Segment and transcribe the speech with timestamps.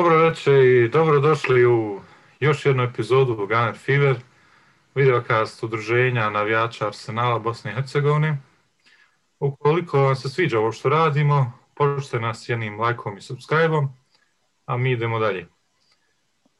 [0.00, 2.00] Dobro večer i dobrodošli u
[2.40, 4.16] još jednu epizodu Gunner Fever,
[4.94, 8.38] videokast udruženja navijača Arsenala Bosne i Hercegovine.
[9.40, 13.76] Ukoliko vam se sviđa ovo što radimo, počnite nas jednim lajkom i subscribe
[14.64, 15.48] a mi idemo dalje.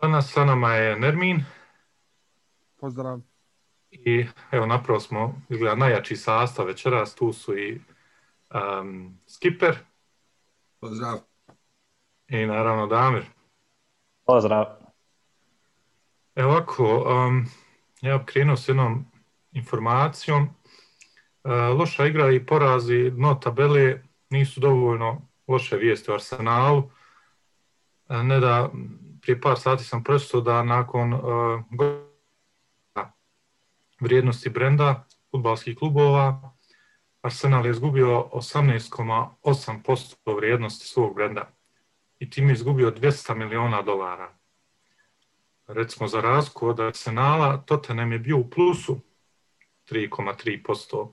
[0.03, 1.45] Danas sa nama je Nermin.
[2.81, 3.21] Pozdrav.
[3.91, 7.81] I evo napravo smo izgleda najjači sastav večeras, tu su i
[8.81, 9.79] um, Skipper.
[10.81, 11.19] Pozdrav.
[12.29, 13.40] I naravno Damir.
[14.31, 14.65] Pozdrav.
[16.35, 17.47] Evo ovako, um,
[18.01, 19.07] ja krenuo s jednom
[19.53, 20.43] informacijom.
[20.43, 20.49] Uh,
[21.79, 26.79] loša igra i porazi dno tabele nisu dovoljno loše vijesti u Arsenalu.
[26.79, 28.71] Uh, ne da
[29.23, 31.21] prije par sati sam pročitao da nakon uh,
[34.01, 36.53] vrijednosti brenda futbalskih klubova
[37.23, 41.60] Arsenal je izgubio 18,8% vrijednosti svog brenda
[42.21, 44.35] i tim je izgubio 200 miliona dolara.
[45.67, 49.01] Recimo za razliku od Arsenala, Tottenham je bio u plusu
[49.91, 51.13] 3,3%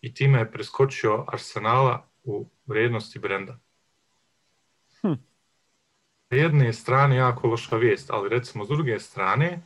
[0.00, 3.58] i time je preskočio Arsenala u vrijednosti brenda.
[5.00, 5.12] Hm.
[6.30, 9.62] jedne strane jako loša vijest, ali recimo s druge strane,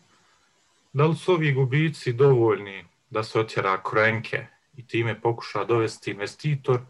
[0.93, 6.81] da li su ovi gubici dovoljni da se otjera Krenke i time pokuša dovesti investitor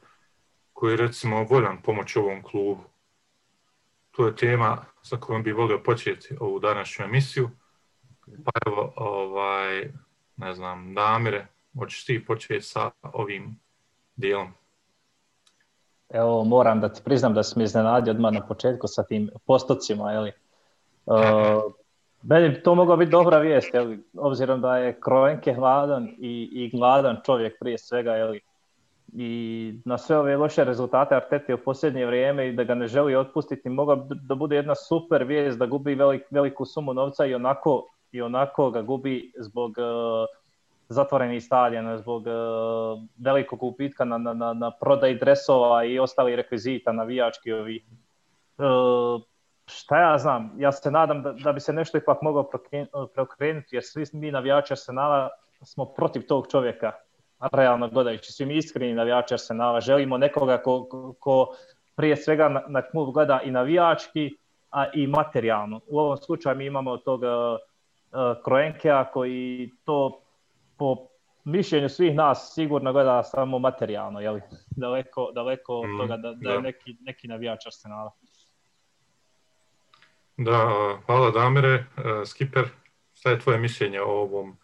[0.73, 2.85] koji je recimo voljan pomoći ovom klubu.
[4.11, 7.51] To je tema sa kojom bih volio početi ovu današnju emisiju.
[8.45, 9.93] Pa evo, ovaj,
[10.37, 11.47] ne znam, Damire,
[11.79, 13.61] hoćeš ti početi sa ovim
[14.17, 14.53] dijelom?
[16.09, 20.33] Evo, moram da ti priznam da sam iznenadio odmah na početku sa tim postocima, jeli?
[21.07, 21.73] Uh,
[22.23, 24.05] meni to mogla biti dobra vijest, jeli?
[24.15, 28.41] obzirom da je Kroenke hladan i, i gladan čovjek prije svega, jeli?
[29.13, 33.17] I na sve ove loše rezultate Arteti u posljednje vrijeme i da ga ne želi
[33.17, 37.87] otpustiti, mogla da bude jedna super vijest da gubi velik, veliku sumu novca i onako,
[38.13, 40.27] i onako ga gubi zbog uh,
[40.89, 47.53] zatvorenih stadiona, zbog uh, velikog upitka na, na, na, prodaj dresova i ostalih rekvizita navijački
[47.53, 47.85] ovi.
[48.59, 49.23] Uh,
[49.67, 52.51] šta ja znam, ja se nadam da, da bi se nešto ipak moglo
[53.15, 55.29] preokrenuti, jer svi mi navijači Arsenala
[55.63, 56.93] smo protiv tog čovjeka
[57.53, 60.87] realno gledajući, svi mi iskreni navijači Arsenala, želimo nekoga ko,
[61.19, 61.55] ko
[61.97, 64.37] prije svega na, na klub gleda i navijački,
[64.71, 65.81] a i materijalno.
[65.87, 67.59] U ovom slučaju mi imamo tog uh,
[68.45, 70.23] Kroenkea koji to
[70.77, 70.97] po
[71.45, 74.41] mišljenju svih nas sigurno gleda samo materijalno, jeli?
[74.71, 78.11] daleko, daleko od mm, toga da, da je neki, neki navijač Arsenala.
[80.37, 80.71] Da,
[81.07, 81.85] hvala Damire.
[82.27, 82.65] Skipper,
[83.15, 84.57] šta je tvoje mišljenje o ovom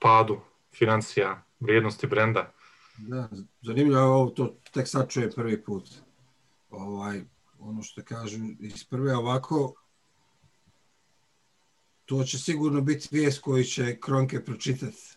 [0.00, 0.40] padu
[0.74, 2.52] financija vrijednosti brenda.
[2.98, 3.28] Da,
[3.62, 5.90] zanimljivo je ovo, to tek sad čuje prvi put.
[6.70, 7.22] Ovaj,
[7.58, 9.74] ono što kažu iz prve ovako,
[12.04, 15.16] to će sigurno biti vijest koji će Kronke pročitati.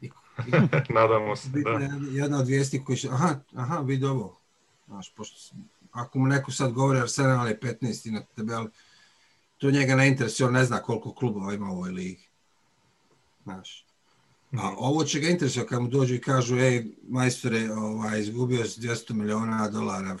[0.00, 0.50] I, i,
[0.94, 1.70] Nadamo se, da.
[2.10, 4.40] Jedna od vijesti koji će, aha, aha, vidi ovo.
[4.86, 5.56] Znaš, pošto,
[5.92, 8.68] ako mu neko sad govori Arsenal je 15 na tabeli,
[9.58, 12.28] to njega ne interesuje, on ne zna koliko klubova ima u ovoj ligi.
[13.42, 13.86] Znaš.
[14.58, 18.80] A ovo će ga interesuje kad mu dođu i kažu, ej, majstore, ovaj, izgubio si
[18.80, 20.16] 200 miliona dolara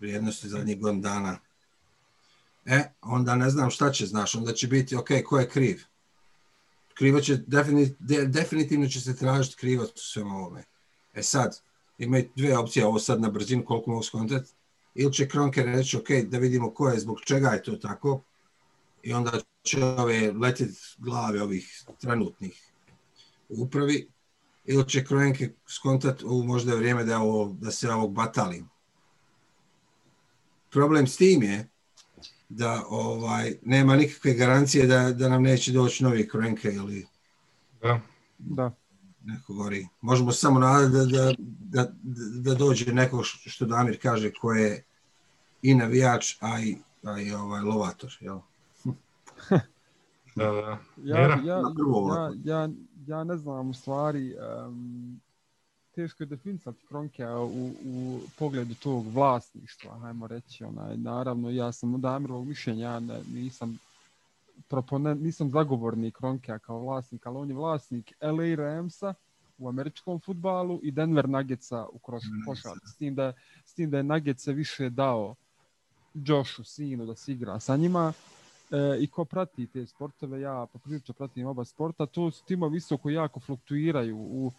[0.00, 1.38] vrijednosti zadnjih godin dana.
[2.64, 5.82] E, onda ne znam šta će, znaš, onda će biti, ok, ko je kriv?
[6.94, 10.64] Krivo će, definit, de, definitivno će se tražiti krivac u svem ovome.
[11.14, 11.60] E sad,
[11.98, 14.50] ima dve opcije, ovo sad na brzinu, koliko mogu skontati.
[14.94, 18.22] Ili će Kronke reći, ok, da vidimo ko je, zbog čega je to tako.
[19.02, 22.65] I onda će ove letiti glave ovih trenutnih
[23.48, 24.08] upravi
[24.64, 28.64] ili će Kroenke skontat ovo možda je vrijeme da, ovo, da se ovog batali.
[30.70, 31.68] Problem s tim je
[32.48, 37.06] da ovaj nema nikakve garancije da, da nam neće doći novi Kroenke ili
[37.82, 38.00] da.
[38.38, 38.72] da.
[39.24, 39.88] neko gori.
[40.00, 41.92] Možemo samo nadati da, da, da,
[42.40, 44.84] da dođe neko što Damir kaže ko je
[45.62, 48.16] i navijač, a i, a i ovaj lovator.
[48.20, 48.38] Jel?
[50.36, 50.78] da, da.
[51.04, 51.62] Ja, ja, ja,
[52.44, 52.68] ja,
[53.06, 54.34] ja ne znam u stvari
[54.68, 55.20] um,
[55.94, 61.94] teško je definisati Kronke u, u pogledu tog vlasništva, hajmo reći, onaj, naravno ja sam
[61.94, 63.78] u Damirovog mišljenja, ja ne, nisam
[64.68, 69.14] proponent, nisam zagovornik Kronke kao vlasnik, ali on je vlasnik LA Ramsa
[69.58, 71.98] u američkom futbalu i Denver Nuggetsa u
[72.46, 72.86] košarci.
[72.86, 73.32] S tim da,
[73.64, 75.34] s tim da je Nuggets više dao
[76.14, 78.12] Joshu, sinu, da se igra sa njima
[78.70, 83.10] e, i ko prati te sportove, ja poprilično pratim oba sporta, to su tima visoko
[83.10, 84.52] jako fluktuiraju u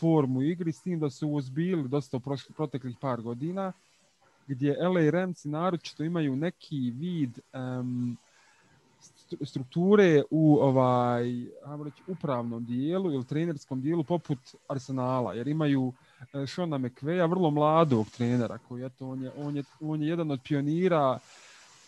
[0.00, 2.20] formu igri, s tim da su uzbili dosta u
[2.56, 3.72] proteklih par godina
[4.46, 7.38] gdje LA Ramsi naročito imaju neki vid
[9.44, 11.24] strukture u ovaj,
[11.84, 14.38] reći, upravnom dijelu ili trenerskom dijelu poput
[14.68, 15.92] Arsenala, jer imaju
[16.46, 20.40] Šona McVeja, vrlo mladog trenera, koji eto, on, je, on, je, on je jedan od
[20.48, 21.18] pionira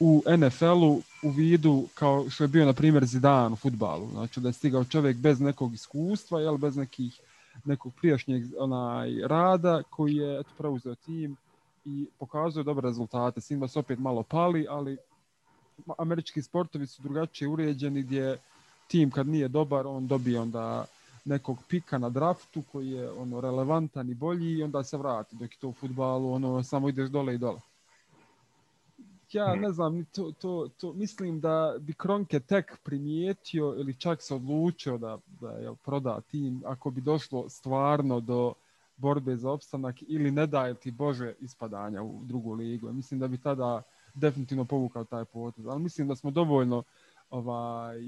[0.01, 4.09] u NFL-u u vidu kao što je bio na primjer Zidan u futbalu.
[4.11, 7.21] Znači da je stigao čovjek bez nekog iskustva, jel, bez nekih,
[7.65, 11.37] nekog prijašnjeg onaj, rada koji je eto, preuzeo tim
[11.85, 13.41] i pokazuje dobre rezultate.
[13.41, 14.97] Simba se opet malo pali, ali
[15.99, 18.39] američki sportovi su drugačije uređeni gdje
[18.89, 20.85] tim kad nije dobar, on dobije onda
[21.25, 25.53] nekog pika na draftu koji je ono relevantan i bolji i onda se vrati dok
[25.53, 27.61] je to u futbalu ono samo ideš dole i dole.
[29.35, 29.63] Ja hmm.
[29.63, 34.99] ne znam, to, to, to, mislim da bi Kronke tek primijetio ili čak se odlučio
[34.99, 38.55] da, da je proda tim ako bi došlo stvarno do
[38.97, 42.93] borbe za opstanak ili ne daje ti Bože ispadanja u drugu ligu.
[42.93, 43.83] Mislim da bi tada
[44.15, 45.67] definitivno povukao taj potez.
[45.67, 46.83] Ali mislim da smo dovoljno
[47.31, 47.99] ovaj,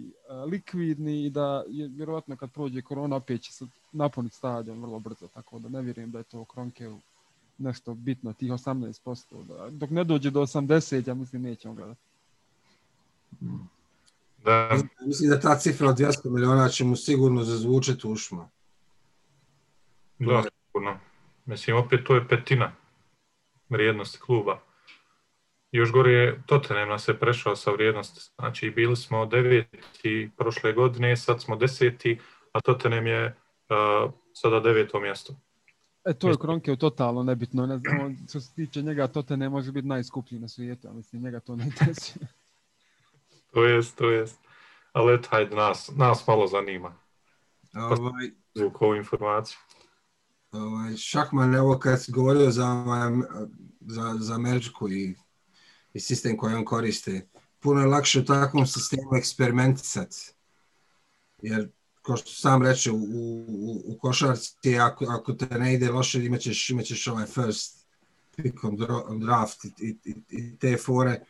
[0.50, 5.28] likvidni i da je, vjerojatno kad prođe korona opet će se napuniti stadion vrlo brzo,
[5.34, 6.90] tako da ne vjerujem da je to Kronke
[7.58, 9.70] nešto bitno, tih 18%.
[9.70, 12.00] dok ne dođe do 80, ja mislim nećemo gledati.
[14.44, 14.78] Da.
[15.06, 18.48] Mislim da ta cifra od 200 miliona će mu sigurno zazvučiti ušma.
[20.18, 20.98] Da, sigurno.
[21.44, 22.72] Mislim, opet to je petina
[23.68, 24.60] vrijednosti kluba.
[25.72, 28.20] Još gore je Tottenham nas je prešao sa vrijednosti.
[28.34, 32.20] Znači, bili smo deveti prošle godine, sad smo deseti,
[32.52, 35.34] a Tottenham je uh, sada deveto mjesto.
[36.06, 37.66] E, to je Kronke u totalno nebitno.
[37.66, 41.40] Ne znam, što se tiče njega, to ne može biti najskuplji na svijetu, mislim, njega
[41.40, 42.26] to ne interesuje.
[43.52, 44.38] to jest, to jest.
[44.92, 46.94] Ali eto, hajde, nas, nas malo zanima.
[47.74, 49.58] Ovaj, Zvuk ovu informaciju.
[50.52, 52.84] Ovaj, Šakman, evo kad si govorio za,
[53.80, 55.14] za, za Američku i,
[55.92, 57.28] i sistem koji on koriste,
[57.60, 60.16] puno je lakše u takvom sistemu eksperimentisati.
[61.42, 61.68] Jer
[62.06, 66.40] kao što sam reče, u, u, u košarci, ako, ako te ne ide loše, imat
[66.40, 67.86] ćeš, imat ćeš ovaj first
[68.36, 69.70] pick on draft i,
[70.04, 71.24] i, i, te fore.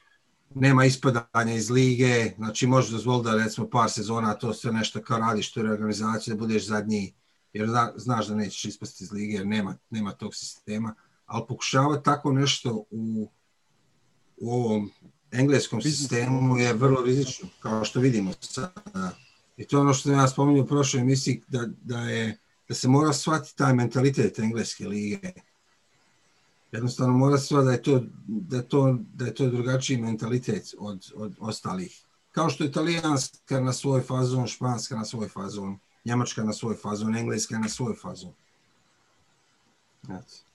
[0.54, 5.18] Nema ispadanja iz lige, znači možeš dozvoliti da recimo par sezona to sve nešto kao
[5.18, 7.14] radiš tu organizaciju, da budeš zadnji,
[7.52, 10.94] jer zna, znaš da nećeš ispasti iz lige, jer nema, nema tog sistema.
[11.26, 13.30] Ali pokušavati tako nešto u,
[14.36, 14.90] u ovom
[15.32, 19.16] engleskom sistemu je vrlo rizično, kao što vidimo sada
[19.56, 22.38] i to je ono što ja spomenuo u prošloj emisiji, da, da, je,
[22.68, 25.32] da se mora shvatiti taj mentalitet engleske lige.
[26.72, 31.34] Jednostavno mora se da je to, da to, da je to drugačiji mentalitet od, od
[31.40, 32.02] ostalih.
[32.32, 37.16] Kao što je italijanska na svoj fazon, španska na svoj fazon, njemačka na svoj fazon,
[37.16, 38.32] engleska na svoj fazon.
[40.02, 40.45] Znači.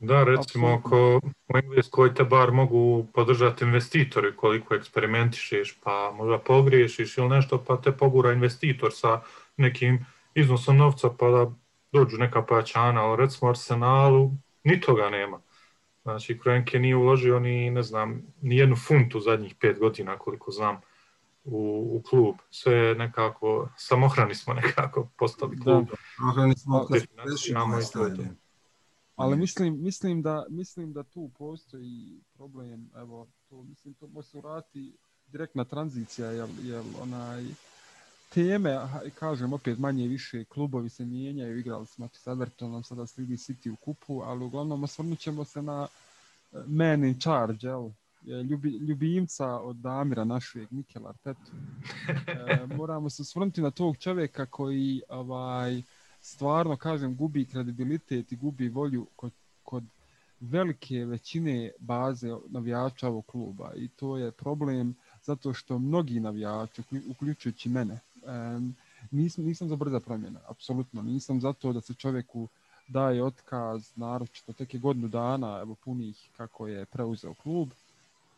[0.00, 7.18] Da, recimo, ako u Engleskoj te bar mogu podržati investitori koliko eksperimentišeš, pa možda pogriješiš
[7.18, 9.20] ili nešto, pa te pogura investitor sa
[9.56, 11.50] nekim iznosom novca, pa da
[11.92, 14.30] dođu neka pojačana, ali recimo Arsenalu
[14.64, 15.40] ni toga nema.
[16.02, 20.80] Znači, Kroenke nije uložio ni, ne znam, ni jednu funtu zadnjih pet godina, koliko znam,
[21.44, 22.34] u, u klub.
[22.50, 25.86] Sve je nekako, samohrani smo nekako postali klub.
[25.88, 26.86] Da, samohrani smo,
[29.20, 34.38] ali mislim, mislim, da, mislim da tu postoji problem, evo, to, mislim, to može se
[34.38, 37.44] urati direktna tranzicija, jer, jer onaj,
[38.28, 38.78] teme,
[39.18, 43.76] kažem opet manje više, klubovi se mijenjaju, igrali smo s Evertonom, sada slidi City u
[43.76, 45.86] kupu, ali uglavnom osvrnut ćemo se na
[46.52, 47.90] eh, man in charge, jel?
[48.50, 51.52] Ljubi, ljubimca od Damira našeg, Mikel Artetu.
[52.26, 55.82] E, moramo se osvrnuti na tog čovjeka koji ovaj,
[56.20, 59.84] stvarno, kažem, gubi kredibilitet i gubi volju kod, kod
[60.40, 63.72] velike većine baze navijača ovog kluba.
[63.76, 67.98] I to je problem zato što mnogi navijači, uključujući mene,
[69.10, 71.02] nisam, nisam za brza promjena, apsolutno.
[71.02, 72.48] Nisam zato da se čovjeku
[72.88, 77.68] daje otkaz, naročito tek je godinu dana, evo punih kako je preuzeo klub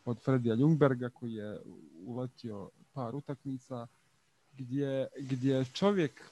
[0.05, 1.59] od Fredija Ljungberga koji je
[2.05, 3.87] uletio par utakmica
[4.57, 6.31] gdje, gdje čovjek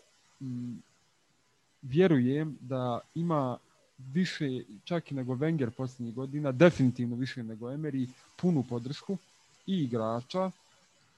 [1.82, 3.58] vjerujem da ima
[3.98, 9.18] više, čak i nego Wenger posljednjih godina, definitivno više nego Emery, punu podršku
[9.68, 10.52] i igrača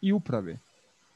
[0.01, 0.60] i uprave.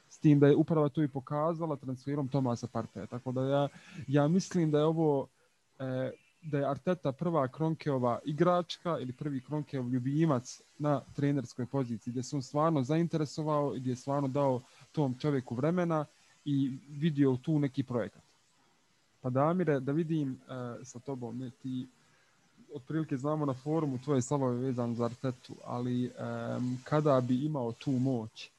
[0.09, 3.05] S tim da je uprava to i pokazala transferom Tomasa Parteja.
[3.05, 3.67] Tako da ja,
[4.07, 5.27] ja mislim da je ovo
[5.79, 6.11] e,
[6.41, 12.35] da je Arteta prva Kronkeova igračka ili prvi Kronkeov ljubimac na trenerskoj poziciji gdje se
[12.35, 14.61] on stvarno zainteresovao i gdje je stvarno dao
[14.91, 16.05] tom čovjeku vremena
[16.45, 18.26] i vidio tu neki projekat.
[19.27, 21.87] Pa Damire, da vidim uh, sa tobom, ne, ti
[22.73, 26.11] otprilike znamo na forumu tvoje stavove vezan za Artetu, ali
[26.83, 28.49] kada bi imao tu moć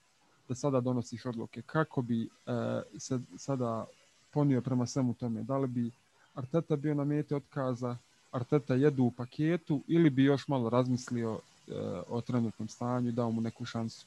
[0.48, 2.28] da sada donosiš odluke, kako bi e,
[2.98, 3.86] se sada
[4.32, 5.42] ponio prema svemu tome?
[5.42, 5.90] Da li bi
[6.34, 7.96] Arteta bio na meti otkaza,
[8.32, 11.72] Arteta jedu u paketu ili bi još malo razmislio e,
[12.08, 14.06] o trenutnom stanju i dao mu neku šansu?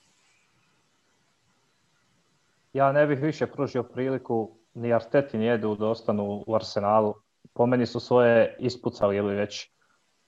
[2.74, 7.14] Ja ne bih više pružio priliku ni Arteti ni Jedu da ostanu u Arsenalu.
[7.54, 9.72] Po meni su svoje ispucali ili već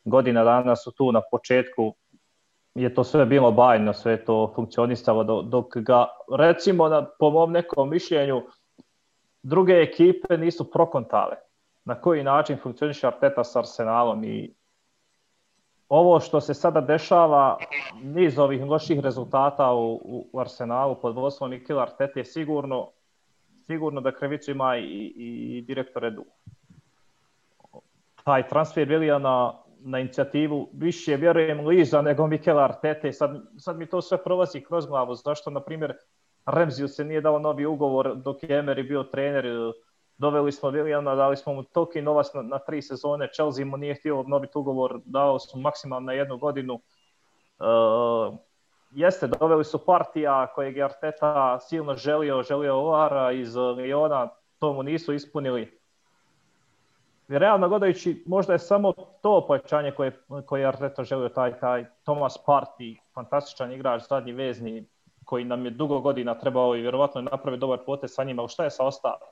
[0.06, 1.96] godina dana su tu na početku
[2.76, 6.08] je to sve bilo bajno, sve to funkcionisalo dok ga
[6.38, 8.42] recimo na, po mom nekom mišljenju
[9.44, 11.36] druge ekipe nisu prokontale
[11.86, 14.54] na koji način funkcioniše Arteta s Arsenalom i
[15.90, 17.58] ovo što se sada dešava,
[18.04, 20.00] niz ovih loših rezultata u,
[20.34, 22.90] u Arsenalu pod vodstvom Mikel Arteta je sigurno,
[23.68, 26.26] sigurno da krivicu ima i, i direktor Edu.
[28.24, 34.02] Taj transfer Vilijana na inicijativu više vjerujem Liza nego Mikel Arteta sad, sad mi to
[34.02, 35.16] sve prolazi kroz glavu.
[35.16, 35.94] Zašto, na primjer,
[36.46, 39.46] Remziju se nije dao novi ugovor dok je Emery bio trener
[40.18, 43.96] doveli smo Williama, dali smo mu toliki novac na, na, tri sezone, Chelsea mu nije
[43.96, 46.74] htio obnoviti ugovor, dao su maksimalno na jednu godinu.
[46.74, 48.38] Uh,
[48.96, 54.84] jeste, doveli su partija kojeg je Arteta silno želio, želio Ovara iz Liona, to mu
[54.84, 55.80] nisu ispunili.
[57.28, 60.12] Realno gledajući, možda je samo to pojačanje koje,
[60.46, 64.86] koje je Arteta želio, taj, taj Thomas Party, fantastičan igrač, zadnji vezni,
[65.26, 68.50] koji nam je dugo godina trebao i vjerovatno je napravio dobar potez sa njima, ali
[68.50, 69.28] šta je sa ostalim?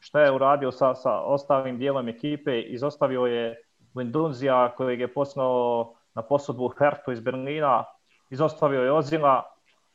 [0.00, 3.62] šta je uradio sa, sa ostalim dijelom ekipe, izostavio je
[3.94, 7.84] Lindunzija kojeg je poslao na posudbu Hertu iz Berlina,
[8.30, 9.50] izostavio je Ozila,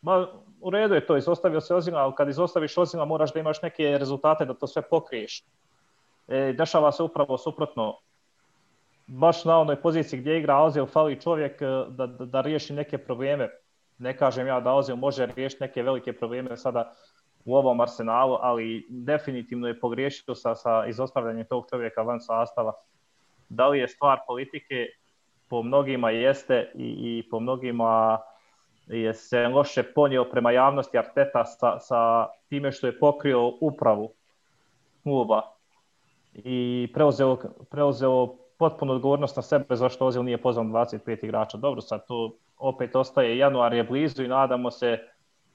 [0.05, 0.27] Ma,
[0.61, 3.97] u redu je to, izostavio se Ozila, ali kad izostaviš Ozila moraš da imaš neke
[3.97, 5.43] rezultate da to sve pokriješ.
[6.27, 7.97] E, dešava se upravo suprotno.
[9.07, 12.97] Baš na onoj poziciji gdje igra Ozil fali čovjek e, da, da, da riješi neke
[12.97, 13.49] probleme.
[13.97, 16.91] Ne kažem ja da Ozil može riješiti neke velike probleme sada
[17.45, 22.73] u ovom arsenalu, ali definitivno je pogriješio sa, sa izostavljanjem tog čovjeka van sastava.
[23.49, 24.85] Da li je stvar politike?
[25.49, 28.19] Po mnogima jeste i, i po mnogima
[28.87, 34.11] je se loše ponio prema javnosti Arteta sa, sa time što je pokrio upravu
[35.03, 35.41] kluba
[36.33, 37.37] i preuzeo,
[37.69, 41.57] preuzeo potpuno odgovornost na sebe zašto Ozil nije pozvan 25 igrača.
[41.57, 44.99] Dobro, sad to opet ostaje, januar je blizu i nadamo se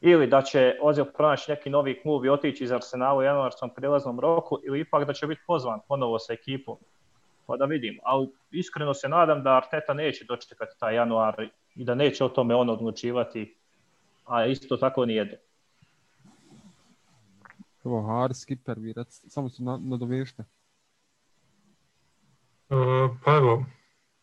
[0.00, 4.20] ili da će Ozil pronaći neki novi klub i otići iz Arsenala u januarskom prilaznom
[4.20, 6.76] roku ili ipak da će biti pozvan ponovo sa ekipom.
[7.50, 11.94] Pa da vidim, ali iskreno se nadam da Arteta neće dočekati taj januar i da
[11.94, 13.56] neće o tome on odlučivati,
[14.24, 15.36] a isto tako ni jedu.
[17.84, 20.44] Evo, Har, Skipper, vi samo se nadovešte.
[22.68, 23.64] Uh, pa evo,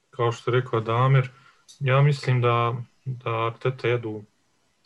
[0.09, 1.29] kao što je rekao Damir,
[1.79, 4.23] ja mislim da, da Arteta jedu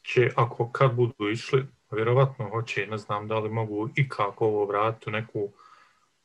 [0.01, 4.65] će, ako kad budu išli, vjerovatno hoće, ne znam da li mogu i kako ovo
[4.65, 5.49] vratiti u neku,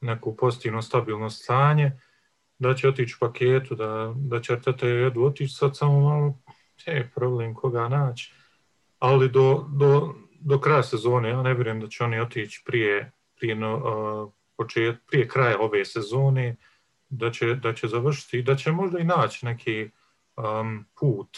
[0.00, 1.92] neku pozitivno stabilno stanje,
[2.58, 6.38] da će otići u paketu, da, da će Arteta jedu otići, sad samo malo,
[6.86, 8.34] je problem koga naći,
[8.98, 13.74] ali do, do, do kraja sezone, ja ne vjerujem da će oni otići prije, prije,
[13.74, 16.56] uh, počet, prije kraja ove sezone,
[17.08, 19.90] da će, da će završiti i da će možda i naći neki
[20.36, 21.36] um, put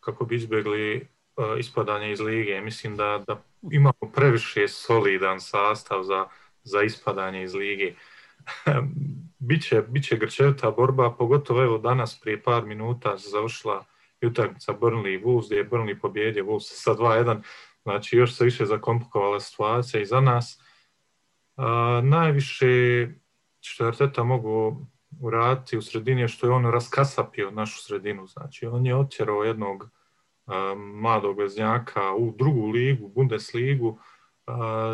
[0.00, 1.08] kako bi izbjegli
[1.38, 2.60] E, ispadanje iz lige.
[2.60, 6.26] Mislim da, da imamo previše solidan sastav za,
[6.62, 7.94] za ispadanje iz lige.
[9.48, 13.84] biće, biće grčevita borba, pogotovo evo danas prije par minuta se završila
[14.26, 17.42] utakmica Burnley i Wolves, gdje je Burnley pobjedio Wolves sa 2-1,
[17.82, 20.62] znači još se više zakomplikovala situacija i za nas.
[21.56, 22.66] A, najviše
[23.60, 24.86] što je Arteta mogu
[25.20, 29.90] uraditi u sredini je što je on raskasapio našu sredinu, znači on je otjerao jednog
[30.76, 33.98] mladog veznjaka u drugu ligu, Bundesligu,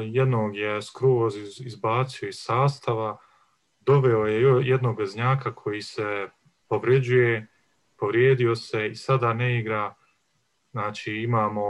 [0.04, 3.18] jednog je skroz izbacio iz sastava,
[3.86, 6.28] doveo je jednog veznjaka koji se
[6.68, 7.46] povređuje,
[7.96, 9.94] povrijedio se i sada ne igra,
[10.72, 11.64] znači imamo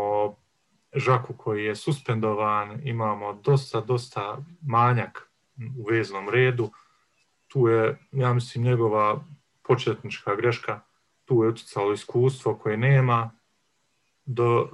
[0.95, 5.31] Žaku koji je suspendovan, imamo dosta, dosta manjak
[5.79, 6.71] u veznom redu,
[7.49, 9.25] tu je, ja mislim, njegova
[9.63, 10.81] početnička greška,
[11.25, 13.31] tu je utjecalo iskustvo koje nema,
[14.25, 14.71] do,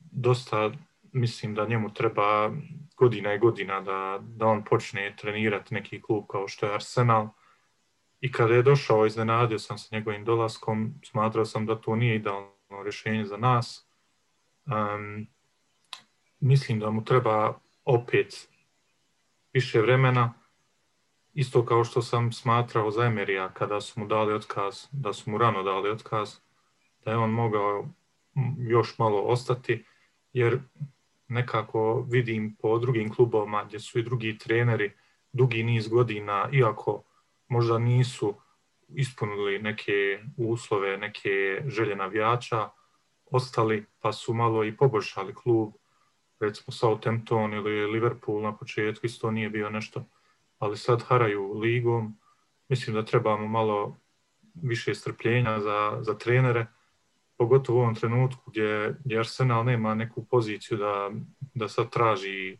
[0.00, 0.70] dosta
[1.12, 2.52] mislim da njemu treba
[3.00, 7.28] godina i godina da, da on počne trenirati neki klub kao što je Arsenal.
[8.20, 12.82] I kada je došao, iznenadio sam se njegovim dolaskom, smatrao sam da to nije idealno
[12.82, 13.88] rješenje za nas.
[14.66, 15.26] Um,
[16.40, 18.48] mislim da mu treba opet
[19.52, 20.34] više vremena
[21.34, 25.38] isto kao što sam smatrao za Emerija kada su mu dali otkaz, da su mu
[25.38, 26.36] rano dali otkaz,
[27.04, 27.88] da je on mogao
[28.58, 29.84] još malo ostati,
[30.32, 30.58] jer
[31.30, 34.92] nekako vidim po drugim klubovima gdje su i drugi treneri
[35.32, 37.02] dugi niz godina, iako
[37.48, 38.34] možda nisu
[38.88, 42.68] ispunili neke uslove, neke želje navijača,
[43.30, 45.72] ostali pa su malo i poboljšali klub,
[46.40, 50.04] recimo Southampton ili Liverpool na početku isto nije bio nešto,
[50.58, 52.18] ali sad haraju ligom,
[52.68, 53.96] mislim da trebamo malo
[54.54, 56.66] više strpljenja za, za trenere,
[57.40, 61.10] pogotovo u ovom trenutku gdje, gdje Arsenal nema neku poziciju da,
[61.54, 62.58] da sad traži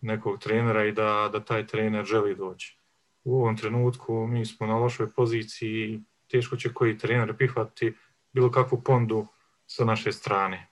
[0.00, 2.78] nekog trenera i da, da taj trener želi doći.
[3.24, 7.96] U ovom trenutku mi smo na lošoj poziciji teško će koji trener prihvatiti
[8.32, 9.26] bilo kakvu pondu
[9.66, 10.68] sa naše strane.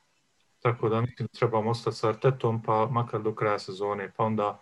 [0.62, 4.60] Tako da mislim trebamo ostati sa Artetom pa makar do kraja sezone, pa onda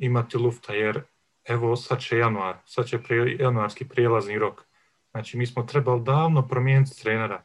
[0.00, 1.02] imati lufta jer
[1.44, 4.64] evo sad će januar, sad će pre, januarski prijelazni rok.
[5.10, 7.42] Znači mi smo trebali davno promijeniti trenera,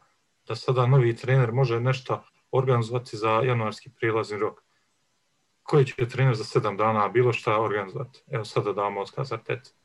[0.47, 4.63] da sada novi trener može nešto organizovati za januarski prijelazni rok.
[5.63, 8.23] Koji će trener za sedam dana bilo šta organizovati?
[8.31, 9.75] Evo sada damo otkaz Artet.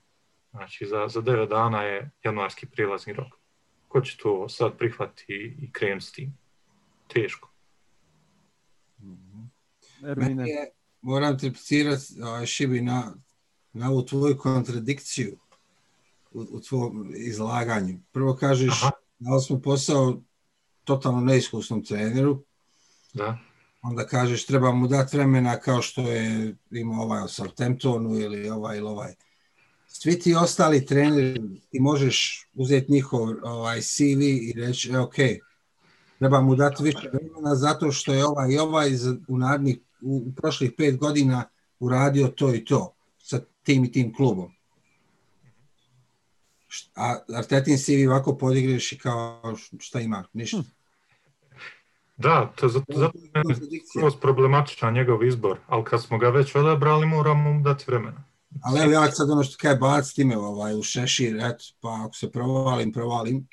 [0.51, 3.33] Znači za, za devet dana je januarski prijelazni rok.
[3.89, 6.39] Ko će to sad prihvatiti i krenuti s tim?
[7.09, 7.51] Teško.
[10.17, 10.71] Meni je,
[11.01, 12.05] moram te replicirati,
[12.47, 13.15] Šibi, na,
[13.73, 15.39] na ovu tvoju kontradikciju
[16.33, 17.99] u, u tvom izlaganju.
[18.13, 18.81] Prvo kažeš,
[19.19, 20.23] dali smo posao
[20.87, 22.43] totalno neiskusnom treneru.
[23.14, 23.38] Da.
[23.83, 28.78] Onda kažeš, treba mu dati vremena kao što je imao ovaj u Southamptonu ili ovaj
[28.78, 29.14] ili ovaj.
[29.87, 35.14] Svi ti ostali treneri, ti možeš uzeti njihov ovaj, CV i reći, e, ok,
[36.19, 38.90] treba mu dati više vremena zato što je ovaj i ovaj
[39.28, 41.45] u, narednih, u, u prošlih pet godina
[41.81, 44.52] uradio to i to sa tim i tim klubom.
[46.95, 50.62] A Artetin CV ovako podigreš i kao šta ima, ništa.
[52.16, 53.18] Da, to zato, zato
[54.06, 58.24] je problematičan njegov izbor, ali kad smo ga već odabrali moramo mu dati vremena.
[58.62, 62.14] Ali evo ja sad ono što kaj bac time ovaj, u šešir, eto, pa ako
[62.14, 63.48] se provalim, provalim.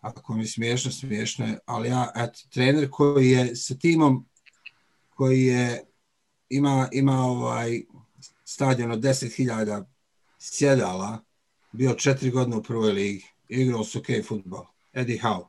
[0.00, 1.58] Ako mi smiješno, smiješno je.
[1.66, 4.28] Ali ja, eto, trener koji je sa timom,
[5.08, 5.84] koji je,
[6.48, 7.82] ima, ima ovaj
[8.44, 9.84] stadion od 10.000
[10.38, 11.18] sjedala,
[11.72, 14.64] bio četiri godine u prvoj ligi, igrao su ok futbol.
[14.92, 15.44] Eddie Howe.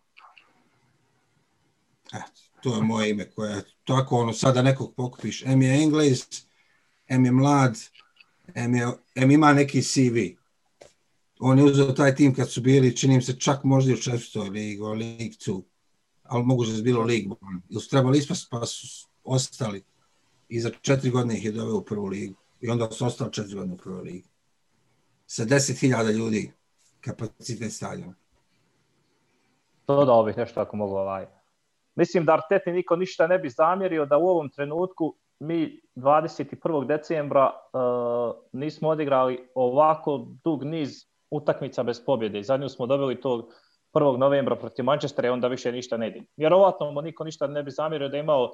[2.63, 5.43] To je moje ime koje, tako ono, sada nekog pokupiš.
[5.45, 6.27] M je Engles,
[7.07, 7.77] M je mlad,
[8.55, 10.17] M, je, M ima neki CV.
[11.39, 14.85] On je uzeo taj tim kad su bili, činim se čak možda u četvrtoj ligu,
[14.85, 15.61] League 2.
[16.23, 17.35] Ali mogu da bilo 1.
[17.69, 19.83] Ili su trebali ispast, pa su ostali.
[20.49, 22.35] I za četiri godine ih je doveo u prvu ligu.
[22.61, 24.29] I onda su ostali četiri godine u prvoj ligi.
[25.27, 26.51] Sa deset hiljada ljudi
[27.01, 28.15] kapacitet stadiona.
[29.85, 31.40] To da bih nešto ako mogu ovaj.
[32.01, 36.85] Mislim da Arteti niko ništa ne bi zamjerio da u ovom trenutku mi 21.
[36.85, 40.89] decembra uh, nismo odigrali ovako dug niz
[41.31, 42.43] utakmica bez pobjede.
[42.43, 43.53] Zadnju smo dobili tog
[43.93, 44.17] 1.
[44.17, 46.21] novembra protiv Manchestera i onda više ništa ne ide.
[46.37, 48.51] Vjerovatno mu niko ništa ne bi zamjerio da je imao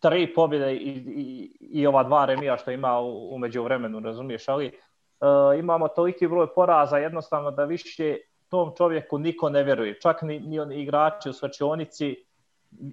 [0.00, 4.66] tri pobjede i, i, i ova dva remija što ima u, umeđu vremenu, razumiješ, ali
[4.66, 8.16] uh, imamo toliki broj poraza jednostavno da više
[8.48, 10.00] tom čovjeku niko ne vjeruje.
[10.00, 12.24] Čak ni, ni oni igrači u svačionici,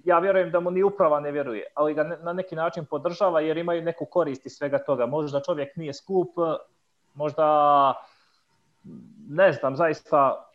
[0.04, 3.56] ja vjerujem da mu ni uprava ne vjeruje, ali ga na neki način podržava jer
[3.56, 5.06] imaju neku korist iz svega toga.
[5.06, 6.28] Možda čovjek nije skup,
[7.14, 7.94] možda
[9.28, 10.48] ne znam, zaista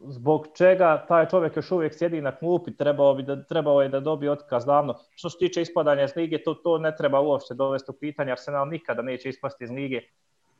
[0.00, 4.00] zbog čega taj čovjek još uvijek sjedi na klupi, trebao, bi da, trebao je da
[4.00, 4.94] dobije otkaz davno.
[5.14, 8.68] Što se tiče ispadanja iz lige, to, to ne treba uopšte dovesti u pitanje, Arsenal
[8.68, 10.00] nikada neće ispasti iz lige,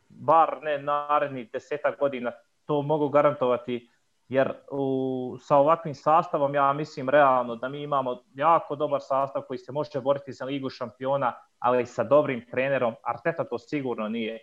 [0.09, 2.33] bar ne narednih desetak godina,
[2.67, 3.89] to mogu garantovati
[4.29, 9.59] jer u, sa ovakvim sastavom ja mislim realno da mi imamo jako dobar sastav koji
[9.59, 14.39] se može boriti za ligu šampiona, ali sa dobrim trenerom, Arteta to sigurno nije.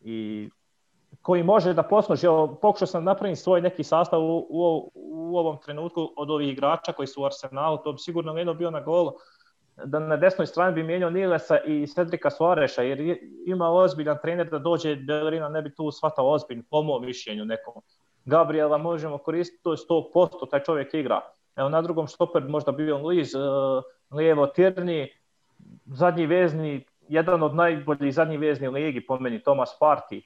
[0.00, 0.48] I
[1.22, 2.26] koji može da posluži,
[2.62, 7.06] pokušao sam napraviti svoj neki sastav u, u, u ovom trenutku od ovih igrača koji
[7.06, 9.12] su u Arsenalu, to bi sigurno jedno bio na golu,
[9.84, 14.58] da na desnoj strani bi mijenjao Nilesa i Cedrika Suareša, jer ima ozbiljan trener da
[14.58, 17.82] dođe, Bellerina ne bi tu shvatao ozbiljno, po mom mišljenju nekom.
[18.28, 21.20] Gabriela možemo koristiti, to je 100%, taj čovjek igra.
[21.56, 23.42] Evo na drugom štoper možda bio Liz, uh,
[24.10, 25.08] lijevo Tirni,
[25.86, 30.22] zadnji vezni, jedan od najboljih zadnjih vezni ligi, po meni, Tomas Parti.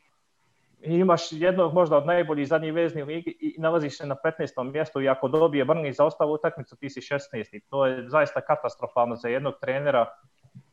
[0.82, 4.72] I imaš jednog možda od najboljih zadnjih vezni ligi i nalaziš se na 15.
[4.72, 7.60] mjestu i ako dobije Brni za ostavu utakmicu ti si 16.
[7.68, 10.06] To je zaista katastrofalno za jednog trenera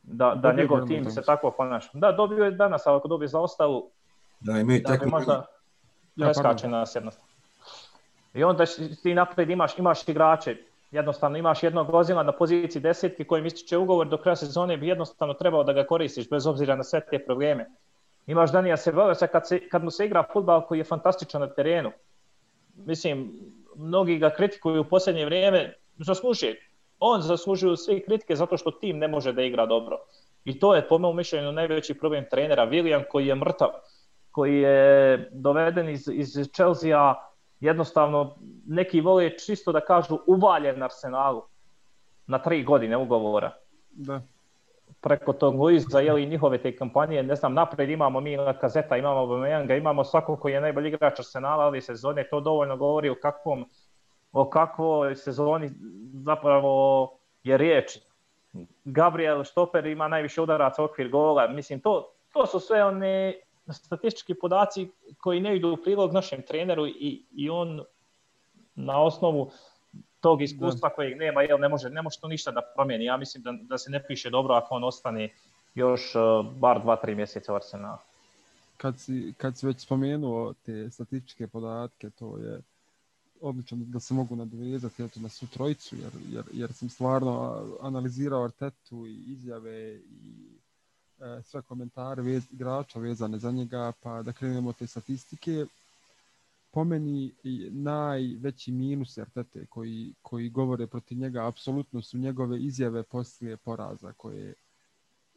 [0.02, 1.90] da, da njegov tim se tako ponaša.
[1.92, 3.90] Da, dobio je danas, ali ako dobije za ostavu,
[4.40, 5.46] Da, imaju da bi možda
[6.16, 7.30] preskače nas jednostavno.
[8.34, 8.64] I onda
[9.02, 10.56] ti naprijed imaš, imaš igrače,
[10.90, 15.34] jednostavno imaš jednog vozila na poziciji desetki kojim ističe ugovor do kraja sezone bi jednostavno
[15.34, 17.66] trebao da ga koristiš bez obzira na sve te probleme.
[18.26, 21.92] Imaš Danija Sebovesa kad, se, kad mu se igra futbal koji je fantastičan na terenu.
[22.76, 23.32] Mislim,
[23.76, 26.66] mnogi ga kritikuju u posljednje vrijeme, zaslužuje.
[27.00, 29.98] On zaslužuje sve kritike zato što tim ne može da igra dobro.
[30.44, 32.66] I to je po mom mišljenju najveći problem trenera.
[32.66, 33.68] William koji je mrtav,
[34.30, 37.14] koji je doveden iz, iz Chelsea
[37.60, 41.42] jednostavno neki vole čisto da kažu uvaljen Arsenalu
[42.26, 43.52] na tri godine ugovora.
[43.90, 44.20] Da.
[45.00, 49.78] Preko tog Luiza, jeli njihove te kampanje, ne znam, napred imamo mi Kazeta, imamo Bameyanga,
[49.78, 53.64] imamo svakog koji je najbolji igrač Arsenala, ali sezone to dovoljno govori o kakvom
[54.32, 55.70] o kakvoj sezoni
[56.24, 57.10] zapravo
[57.42, 57.98] je riječ.
[58.84, 61.48] Gabriel Štoper ima najviše udaraca okvir gola.
[61.48, 63.34] Mislim, to, to su sve one
[63.72, 67.84] statistički podaci koji ne idu u prilog našem treneru i, i on
[68.74, 69.50] na osnovu
[70.20, 70.94] tog iskustva da.
[70.94, 73.04] kojeg nema, jel ne može, ne može to ništa da promijeni.
[73.04, 75.28] Ja mislim da, da se ne piše dobro ako on ostane
[75.74, 77.98] još uh, bar 2-3 mjeseca u Arsenalu.
[78.76, 82.60] Kad si, kad si već spomenuo te statističke podatke, to je
[83.40, 88.44] odlično da se mogu nadovezati eto, na svu trojicu, jer, jer, jer sam stvarno analizirao
[88.44, 90.59] Artetu i izjave i
[91.42, 95.66] sve komentare vez, igrača vezane za njega, pa da krenemo te statistike.
[96.70, 97.32] Po meni
[97.70, 99.18] najveći minus
[99.68, 104.54] koji, koji govore protiv njega apsolutno su njegove izjave poslije poraza koje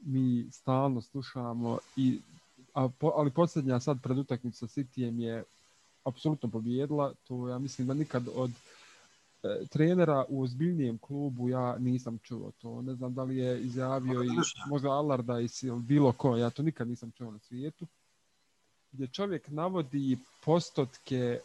[0.01, 2.19] mi stalno slušamo i
[2.73, 5.43] a, po, ali posljednja sad pred utakmicom sa Cityjem je
[6.03, 7.13] apsolutno pobjedila.
[7.27, 8.53] To ja mislim da nikad od e,
[9.69, 12.81] trenera u ozbiljnijem klubu ja nisam čuo to.
[12.81, 14.29] Ne znam da li je izjavio i
[14.69, 17.87] možda Allardyce ili bilo ko, ja to nikad nisam čuo na svijetu.
[18.91, 21.39] Gdje čovjek navodi postotke e,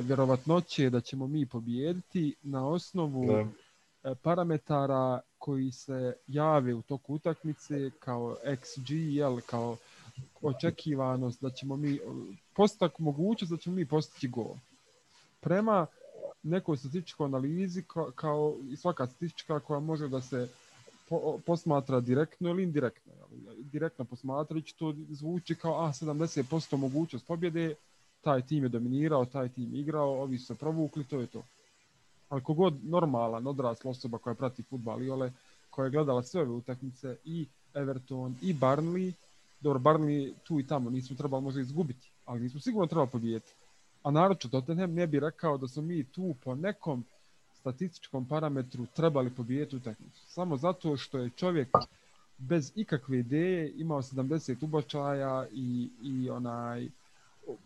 [0.00, 3.44] vjerovatnoće da ćemo mi pobijediti na osnovu da.
[4.10, 9.76] E, parametara koji se jave u toku utakmice kao XG, jel, kao
[10.42, 12.00] očekivanost da ćemo mi
[12.54, 14.54] postak mogućnost da ćemo mi postići gol.
[15.40, 15.86] Prema
[16.42, 20.48] nekoj statističkoj analizi kao, kao i svaka statistička koja može da se
[21.08, 23.12] po, posmatra direktno ili indirektno.
[23.58, 27.74] Direktno posmatrajući to zvuči kao a 70% mogućnost pobjede,
[28.20, 31.42] taj tim je dominirao, taj tim igrao, ovi su se provukli, to je to.
[32.28, 35.32] Ali kogod normalan, odrasla osoba koja prati futbal i ole,
[35.70, 39.12] koja je gledala sve ove utakmice i Everton i Barnley,
[39.60, 43.52] dobro, Barnley tu i tamo nismo trebali možda izgubiti, ali nismo sigurno trebali pobijeti.
[44.02, 47.04] A naroče Tottenham ne bi rekao da smo mi tu po nekom
[47.54, 50.26] statističkom parametru trebali pobijeti utakmicu.
[50.26, 51.68] Samo zato što je čovjek
[52.38, 56.88] bez ikakve ideje imao 70 ubačaja i, i onaj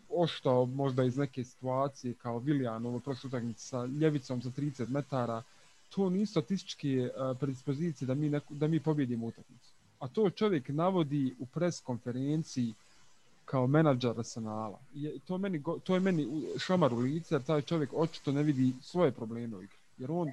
[0.09, 5.43] oštao možda iz neke situacije kao Viljan ovo prošle utakmice sa ljevicom za 30 metara.
[5.89, 10.69] To nisu statističke uh, predispozicije da mi, neku, da mi pobjedimo utakmicu a to čovjek
[10.69, 12.73] navodi u pres konferenciji
[13.47, 14.79] kao menadžer Arsenala.
[14.93, 16.27] Je, to, meni, to je meni
[16.59, 19.77] šamar u lice, jer taj čovjek očito ne vidi svoje probleme u igri.
[19.97, 20.31] Jer on,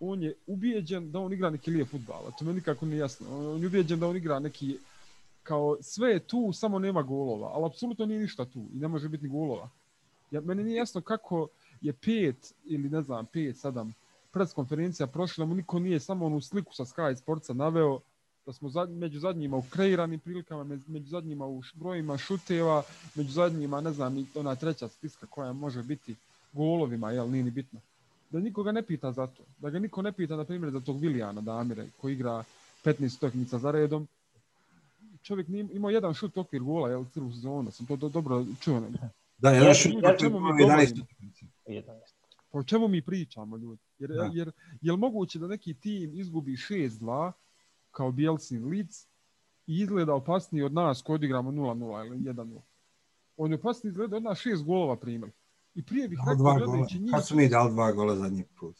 [0.00, 2.30] on je ubijeđen da on igra neki lije futbala.
[2.38, 3.26] To meni nikako nije jasno.
[3.52, 4.78] On je ubijeđen da on igra neki
[5.42, 7.50] kao sve je tu, samo nema golova.
[7.54, 9.68] Ali apsolutno nije ništa tu i ne može biti ni golova.
[10.30, 11.48] Ja, meni nije jasno kako
[11.80, 13.94] je pet ili ne znam, pet, sedam
[14.30, 18.00] preskonferencija prošla, mu niko nije samo onu sliku sa Sky Sportsa naveo
[18.46, 22.82] da smo zad, među zadnjima u kreiranim prilikama, među zadnjima u brojima šuteva,
[23.14, 26.14] među zadnjima, ne znam, ona treća stiska koja može biti
[26.52, 27.80] golovima, jel, nije ni bitno.
[28.30, 29.42] Da nikoga ne pita za to.
[29.58, 32.44] Da ga niko ne pita, na primjer, za tog Vilijana Damire, koji igra
[32.84, 34.08] 15 utakmica za redom.
[35.22, 38.82] Čovjek nije imao jedan šut okvir gola, jel, cijelu sezonu, sam to do, dobro čuo.
[39.38, 41.02] Da, jedan šut okvir gola, 11
[42.52, 43.82] Pa o čemu mi pričamo, ljudi?
[43.98, 44.30] Jer, da.
[44.32, 47.32] jer, je li moguće da neki tim izgubi 6-2,
[47.94, 49.06] kao Bielsin Leeds
[49.66, 52.60] i izgleda opasniji od nas koji odigramo 0-0 ili 1-0.
[53.36, 55.32] On je opasniji izgleda od nas šest golova primili.
[55.74, 57.10] I prije bih rekao gledajući njih...
[57.14, 58.76] Kad su mi dali dva gola zadnji put?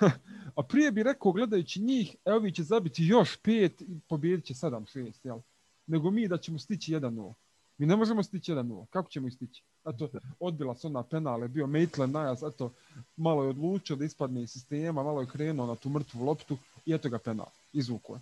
[0.56, 4.54] a prije bih rekao gledajući njih, evo vi će zabiti još pet i pobijedit će
[4.54, 5.38] 7-6, jel?
[5.86, 7.34] Nego mi da ćemo stići 1-0.
[7.78, 8.86] Mi ne možemo stići 1-0.
[8.86, 9.62] Kako ćemo stići?
[9.84, 10.08] Eto,
[10.40, 12.72] odbila se ona penale, bio Maitland najaz, eto,
[13.16, 16.94] malo je odlučio da ispadne iz sistema, malo je krenuo na tu mrtvu loptu i
[16.94, 18.20] eto ga penal, izvuko je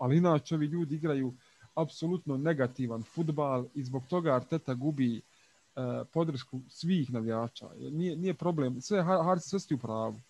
[0.00, 1.34] ali inače ovi ljudi igraju
[1.74, 5.20] apsolutno negativan futbal i zbog toga Arteta gubi e,
[6.12, 7.68] podršku svih navijača.
[7.78, 10.20] Nije, nije problem, sve Harci sve sti u pravu.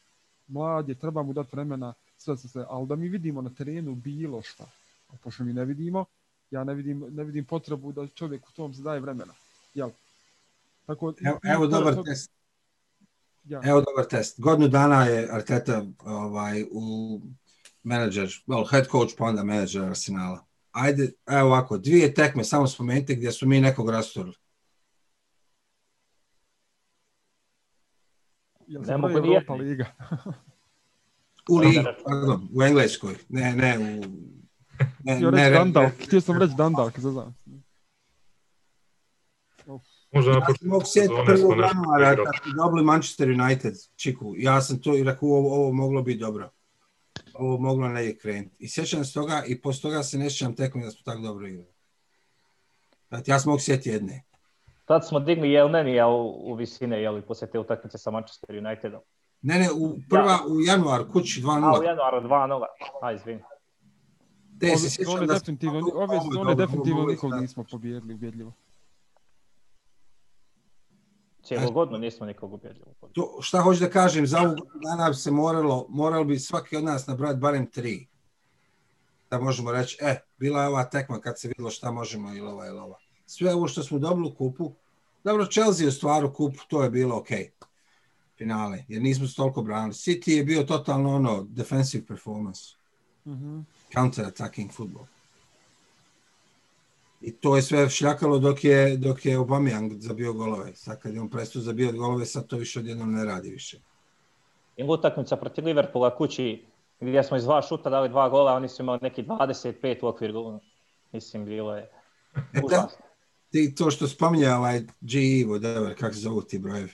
[0.49, 3.95] Mlad je, treba mu dati vremena, sve se sve, ali da mi vidimo na terenu
[3.95, 4.65] bilo šta,
[5.09, 6.05] a pošto mi ne vidimo,
[6.51, 9.33] ja ne vidim, ne vidim potrebu da čovjek u tom se daje vremena.
[9.75, 9.91] Jel?
[10.87, 12.03] Tako, evo, evo dobar to...
[12.03, 12.31] test.
[13.45, 13.61] Ja.
[13.65, 14.41] Evo dobar test.
[14.41, 17.21] Godinu dana je Arteta ovaj, u
[17.83, 20.47] menadžer, well, head coach pa onda menadžer Arsenala.
[20.73, 24.37] Ajde, evo ovako, dvije tekme, samo spomenite gdje su mi nekog rasturili.
[28.67, 29.87] Jel ne mogu Europa Liga?
[31.51, 33.15] u Ligi, pardon, u Engleskoj.
[33.29, 34.05] Ne, ne, u...
[35.05, 35.89] Ne, Htio, ne, Dandal.
[36.07, 37.35] Htio sam reći Dandal, kad znam.
[40.13, 44.35] Možda ja sam mogu sjeti prvog januara kad su dobili Manchester United, Čiku.
[44.37, 46.51] Ja sam to i rekao, ovo, ovo moglo biti dobro.
[47.35, 48.57] Ovo moglo negdje krenuti.
[48.59, 51.47] I sjećam se toga i poslije toga se ne sjećam tekom da smo tako dobro
[51.47, 51.73] igrali.
[53.09, 54.23] Znači, ja sam mogu sjeti jedne.
[54.85, 59.01] Tad smo digli jel ne u, u visine, jel, poslije te utakmice sa Manchester Unitedom.
[59.43, 60.39] Ne, ne, u prva ja.
[60.49, 61.77] u januar, kući 2-0.
[61.77, 62.65] A, u januaru 2-0.
[63.03, 63.43] Aj, izvini.
[64.63, 68.53] Ove sezone definitivno, ove sezone definitivno nikog nismo pobijedili ubjedljivo.
[71.43, 72.93] Cijelo godinu nismo nikog ubjedljivo.
[73.13, 76.85] To, šta hoću da kažem, za ovu dana bi se moralo, moralo bi svaki od
[76.85, 78.07] nas nabrati barem tri.
[79.31, 82.67] Da možemo reći, e, bila je ova tekma kad se vidjelo šta možemo ili ova
[82.67, 82.99] ili ova.
[83.27, 84.73] Sve ovo što smo dobili u kupu,
[85.25, 87.39] dobro, Chelsea je stvar u kupu, to je bilo okej.
[87.39, 87.61] Okay
[88.41, 89.93] finale, jer nismo se toliko branili.
[89.93, 92.61] City je bio totalno ono, defensive performance.
[93.27, 93.67] Mm-hmm.
[93.95, 95.07] Counter-attacking football.
[97.21, 100.75] I to je sve šljakalo dok je, dok je Aubameyang zabio golove.
[100.75, 103.81] Sad kad je on prestao zabio golove, sad to više odjednom ne radi više.
[104.77, 106.65] I utakmica protiv Liverpoola kući
[107.01, 110.33] gdje smo iz dva šuta dali dva gola, oni su imali neki 25 u okvir
[110.33, 110.59] gola.
[111.13, 111.91] Mislim, bilo je
[112.35, 113.05] e, užasno.
[113.51, 116.93] Ti to što spominja ovaj GE, whatever, kako se zovu ti brojevi.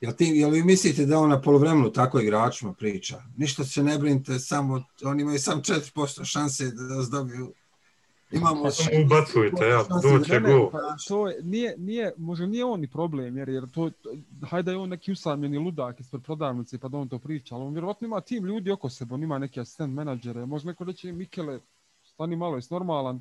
[0.00, 3.22] Jel, ti, jel vi mislite da on na polovremenu tako igračima priča?
[3.36, 7.52] Ništa se ne brinite, samo, oni imaju samo 4% šanse da vas dobiju.
[8.36, 8.62] Imamo
[9.04, 10.70] Ubacujte, ja, doće go.
[10.72, 13.90] Pa, to je, nije, nije, možda nije on ni problem, jer, jer to,
[14.50, 17.72] hajde je on neki usamljeni ludak ispred prodavnice pa da on to priča, ali on
[17.72, 21.60] vjerovatno ima tim ljudi oko sebe, on ima neki asistent menadžere, možda neko reći Mikele,
[22.02, 23.20] stani malo, je normalan,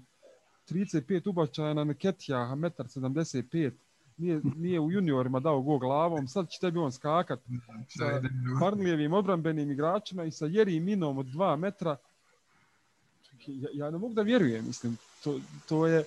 [0.70, 3.78] 35 ubačaja na Neketija, 1,75 m,
[4.18, 7.40] nije, nije u juniorima dao go glavom, sad će tebi on skakat
[7.88, 8.22] sa
[8.60, 11.98] Barnlijevim obrambenim igračima i sa Jeri Minom od dva metra.
[13.48, 16.04] Ja, ja ne mogu da vjerujem, mislim, to, to je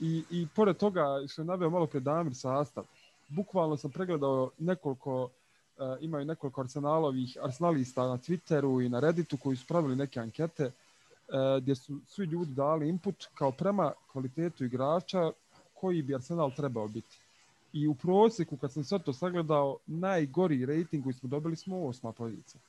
[0.00, 2.84] i, i pored toga što je naveo malo pred Damir sastav,
[3.28, 5.30] bukvalno sam pregledao nekoliko uh,
[6.00, 11.62] imaju nekoliko arsenalovih arsenalista na Twitteru i na Redditu koji su pravili neke ankete uh,
[11.62, 15.30] gdje su svi ljudi dali input kao prema kvalitetu igrača
[15.74, 17.18] koji bi Arsenal trebao biti
[17.72, 22.12] i u prosjeku kad sam sve to sagledao, najgori rating koji smo dobili smo osma
[22.12, 22.60] pozicija.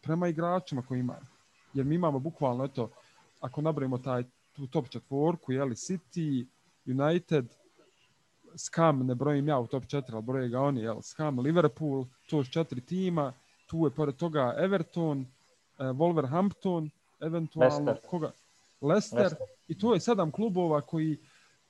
[0.00, 1.26] Prema igračima koji imaju.
[1.74, 2.90] Jer mi imamo bukvalno, eto,
[3.44, 6.46] ako nabrojimo taj, tu top četvorku, jeli, City,
[6.86, 7.46] United,
[8.56, 12.44] Scam, ne brojim ja u top 4, ali broje ga oni, jel, Scam, Liverpool, to
[12.44, 13.32] su četiri tima,
[13.66, 18.10] tu je pored toga Everton, eh, Wolverhampton, eventualno, Leicester.
[18.10, 18.30] koga?
[18.80, 19.34] Leicester,
[19.68, 21.18] i to je sedam klubova koji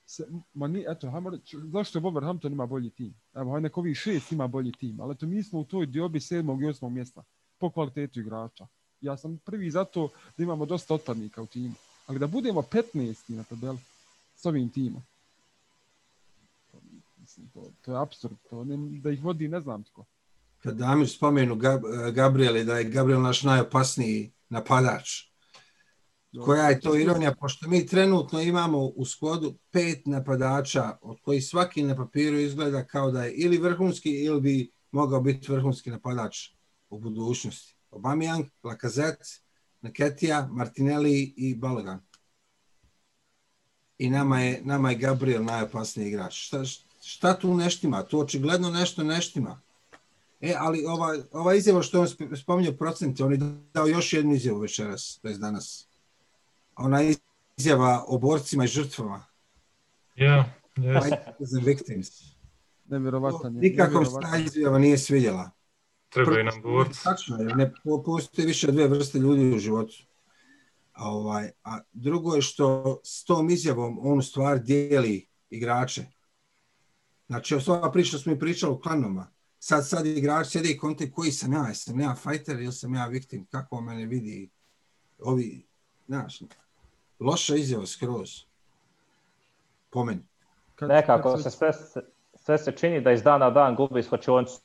[0.05, 3.13] se, ma ni, eto, hajmo reći, zašto Wolverhampton ima bolji tim?
[3.33, 6.19] Evo, hajde neko ovih šest ima bolji tim, ali eto, mi smo u toj diobi
[6.19, 7.23] sedmog i osmog mjesta
[7.57, 8.67] po kvalitetu igrača.
[9.01, 11.75] Ja sam prvi zato da imamo dosta otpadnika u timu.
[12.07, 13.15] Ali da budemo 15.
[13.27, 13.77] na tabeli
[14.35, 15.01] s ovim timom,
[17.17, 18.35] mislim, to, to je absurd.
[18.49, 20.05] To ne, da ih vodi ne znam tko.
[20.57, 21.81] Kad Damir spomenu Gab,
[22.13, 25.09] Gabriel da je Gabriel naš najopasniji napadač,
[26.45, 31.83] koja je to ironija, pošto mi trenutno imamo u skodu pet napadača, od koji svaki
[31.83, 36.49] na papiru izgleda kao da je ili vrhunski ili bi mogao biti vrhunski napadač
[36.89, 37.74] u budućnosti.
[37.95, 39.25] Aubameyang, Lacazette,
[39.81, 41.99] Naketija, Martinelli i Balogan.
[43.97, 46.33] I nama je, nama je Gabriel najopasniji igrač.
[46.33, 46.63] Šta,
[47.03, 48.03] šta tu neštima?
[48.03, 49.61] Tu očigledno nešto neštima.
[50.41, 53.39] E, ali ova, ova izjava što on spominjao procente, on je
[53.73, 55.87] dao još jednu izjavu večeras, to je danas
[56.75, 56.99] ona
[57.57, 59.25] izjava o borcima i žrtvama.
[60.15, 61.65] Ja, yeah, yes.
[61.65, 62.07] victims.
[62.85, 63.49] Nevjerovatno.
[63.49, 65.51] Nikako se ta izjava nije svidjela.
[66.15, 67.03] Trebaju nam borci.
[67.03, 67.73] Tačno je, ne
[68.05, 69.93] postoji više dvije vrste ljudi u životu.
[70.93, 76.05] A, ovaj, a drugo je što s tom izjavom on stvar dijeli igrače.
[77.27, 79.31] Znači, ova priča smo i pričali u klanoma.
[79.59, 83.05] Sad, sad igrač sjede i konte koji sam ja, sam ja fighter ili sam ja
[83.07, 84.49] victim, kako mene vidi
[85.19, 85.65] ovi,
[86.07, 86.41] znaš,
[87.19, 88.29] loša izjava skroz.
[89.89, 90.21] Po meni.
[90.81, 91.71] Nekako se sve,
[92.35, 94.61] sve se čini da iz dana dan gubi skočioncu.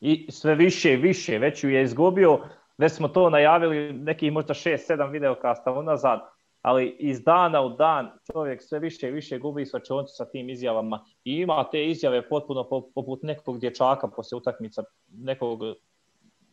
[0.00, 2.40] I sve više i više, već ju je izgubio,
[2.78, 6.20] već smo to najavili neki možda 6-7 videokasta unazad.
[6.62, 11.04] ali iz dana u dan čovjek sve više i više gubi svačoncu sa tim izjavama
[11.24, 15.60] i ima te izjave potpuno poput nekog dječaka poslije utakmica, nekog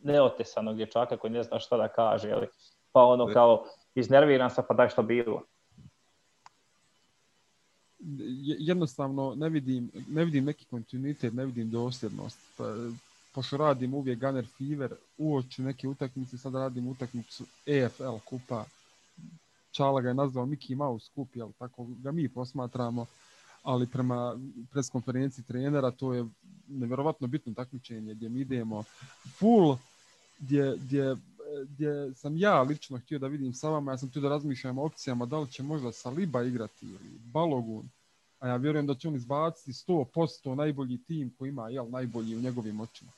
[0.04, 2.48] neotesanog dječaka koji ne zna šta da kaže, ali
[2.92, 5.44] pa ono kao iznerviran sam pa daj što bilo.
[8.60, 12.40] Jednostavno ne vidim, ne vidim neki kontinuitet, ne vidim dosljednost.
[13.38, 18.66] Pošto radim uvijek Gunner Fever, uoči neke utakmice, sad radim utakmicu EFL kupa.
[19.72, 23.06] Čala ga je nazvao Mickey Mouse kup, jel tako ga mi posmatramo,
[23.64, 24.40] ali prema
[24.72, 26.26] preskonferenciji trenera to je
[26.68, 28.84] nevjerovatno bitno takmičenje gdje mi idemo
[29.40, 29.78] full,
[30.40, 31.16] gdje, gdje,
[31.70, 34.86] gdje sam ja lično htio da vidim sa vama, ja sam htio da razmišljam o
[34.86, 37.90] opcijama da li će možda Saliba igrati ili Balogun,
[38.40, 42.42] a ja vjerujem da će on izbaciti 100% najbolji tim koji ima jel, najbolji u
[42.42, 43.12] njegovim očima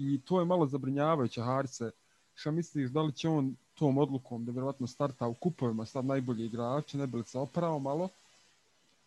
[0.00, 1.90] i to je malo zabrinjavajuće Harce.
[2.34, 6.44] Šta misliš, da li će on tom odlukom da vjerojatno starta u kupovima sad najbolji
[6.44, 8.08] igrače, ne bi li se oprao malo,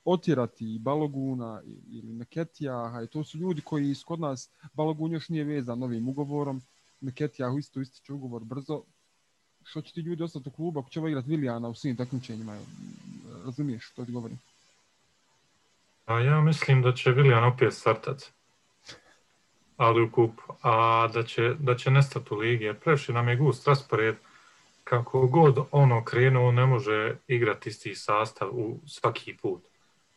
[0.05, 5.43] otjerati i Baloguna ili Neketijaha i to su ljudi koji kod nas, Balogun još nije
[5.43, 6.61] vezan novim ugovorom,
[7.01, 8.81] Neketijahu isto ističe ugovor brzo,
[9.63, 12.57] što će ti ljudi ostati u klubu ako će ovo igrati Vilijana u svim takmičenjima,
[13.45, 14.39] razumiješ što ti govorim?
[16.05, 18.31] A ja mislim da će Vilijan opet startati
[19.77, 20.31] ali u
[20.61, 22.73] a da će, da će nestati u ligi.
[22.81, 24.15] Previše nam je gust raspored,
[24.83, 29.67] kako god ono krenuo, ne može igrati isti sastav u svaki put.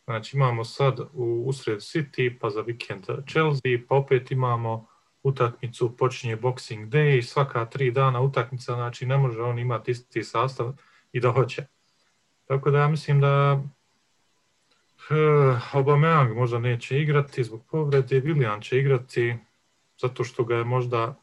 [0.05, 4.87] Znači imamo sad u usred City, pa za vikend Chelsea, pa opet imamo
[5.23, 10.73] utakmicu, počinje Boxing Day, svaka tri dana utakmica, znači ne može on imati isti sastav
[11.13, 11.67] i da hoće.
[12.45, 13.63] Tako da ja mislim da
[15.73, 19.35] Aubameyang možda neće igrati zbog povrede, Willian će igrati
[20.01, 21.15] zato što ga je možda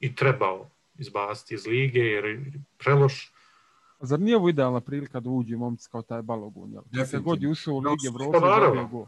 [0.00, 3.32] i trebao izbaciti iz lige jer preloš.
[4.00, 6.72] Zar nije ovo idealna prilika da uđe momci kao taj Balogun?
[6.92, 7.06] Jel?
[7.06, 9.06] Se god je ušao u Lige Evrope, pa naravno,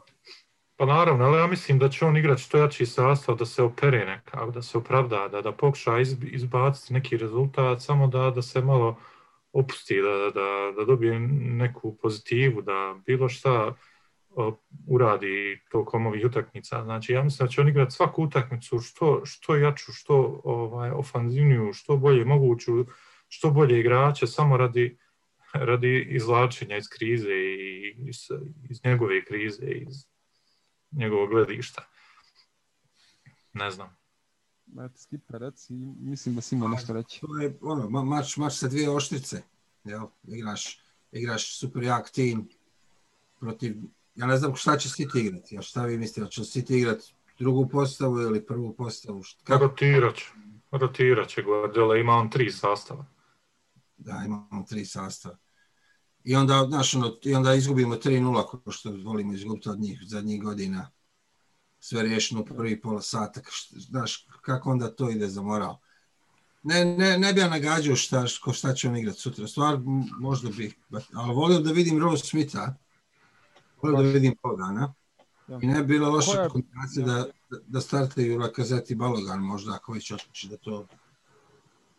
[0.76, 4.04] pa naravno, ali ja mislim da će on igrati što jači sastav, da se opere
[4.06, 5.98] nekako, da se opravda, da, da pokuša
[6.32, 8.98] izbaciti neki rezultat, samo da, da se malo
[9.52, 13.74] opusti, da, da, da dobije neku pozitivu, da bilo šta
[14.86, 16.82] uradi tokom ovih utakmica.
[16.84, 21.72] Znači, ja mislim da će on igrati svaku utakmicu što, što jaču, što ovaj, ofanzivniju,
[21.72, 22.72] što bolje moguću,
[23.28, 24.98] što bolje igrače, samo radi,
[25.52, 28.16] radi izlačenja iz krize i iz,
[28.70, 30.06] iz njegove krize, iz
[30.90, 31.82] njegovog gledišta.
[33.52, 33.96] Ne znam.
[34.72, 37.20] Eto, skipa, reci, mislim da si ima nešto reći.
[37.20, 39.42] To je ono, mač, mač sa dvije oštrice.
[39.84, 40.06] Jel?
[40.28, 40.80] Igraš,
[41.12, 42.48] igraš super jak tim
[43.40, 43.76] protiv
[44.14, 45.54] ja ne znam šta će City igrati.
[45.54, 49.22] Ja šta vi mislite, će City igrati drugu postavu ili prvu postavu?
[49.44, 49.64] Kako?
[49.64, 50.24] Rotirat će.
[50.70, 53.06] Rotirat će Guardiola, ima on tri sastava.
[53.96, 55.36] Da, ima on tri sastava.
[56.24, 60.42] I onda, znaš, ono, i onda izgubimo 3-0, kao što volimo izgubiti od njih zadnjih
[60.42, 60.90] godina.
[61.80, 63.40] Sve riješeno u prvi pola sata.
[63.70, 65.76] Znaš, kako onda to ide za moral?
[66.62, 69.46] Ne, ne, ne bi ja nagađao šta, šta će on igrati sutra.
[69.46, 69.78] Stvar,
[70.20, 70.72] možda bi,
[71.14, 72.74] ali volio da vidim Rose Smitha,
[73.82, 74.94] Volio da vidim Balogana.
[75.62, 77.26] I ne bi bila loša kombinacija da,
[77.66, 80.86] da startaju Lakazet i Balogan možda ako već hoće da to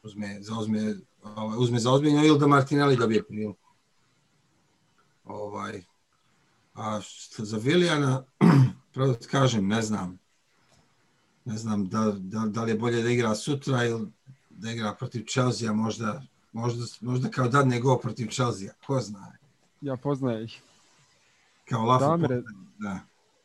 [0.04, 3.70] uzme, zauzme, ovaj, uzme za ozbiljno ili da Martinelli dobije priliku.
[5.26, 5.84] Ovaj,
[6.74, 7.02] a
[7.38, 8.24] za Vilijana,
[8.94, 10.20] pravo da kažem, ne znam.
[11.46, 14.08] Ne znam da, da, da li je bolje da igra sutra ili
[14.50, 19.32] da igra protiv Chelsea, možda, možda, možda kao dadne go protiv Chelsea, ko zna.
[19.82, 20.62] Ja poznajem ih.
[21.70, 22.42] Kao lafu Damire,
[22.80, 23.00] da.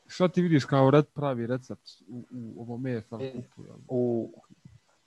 [0.07, 3.62] Šta ti vidiš kao red, pravi recept u, u ovom EFL kupu?
[3.88, 4.33] U,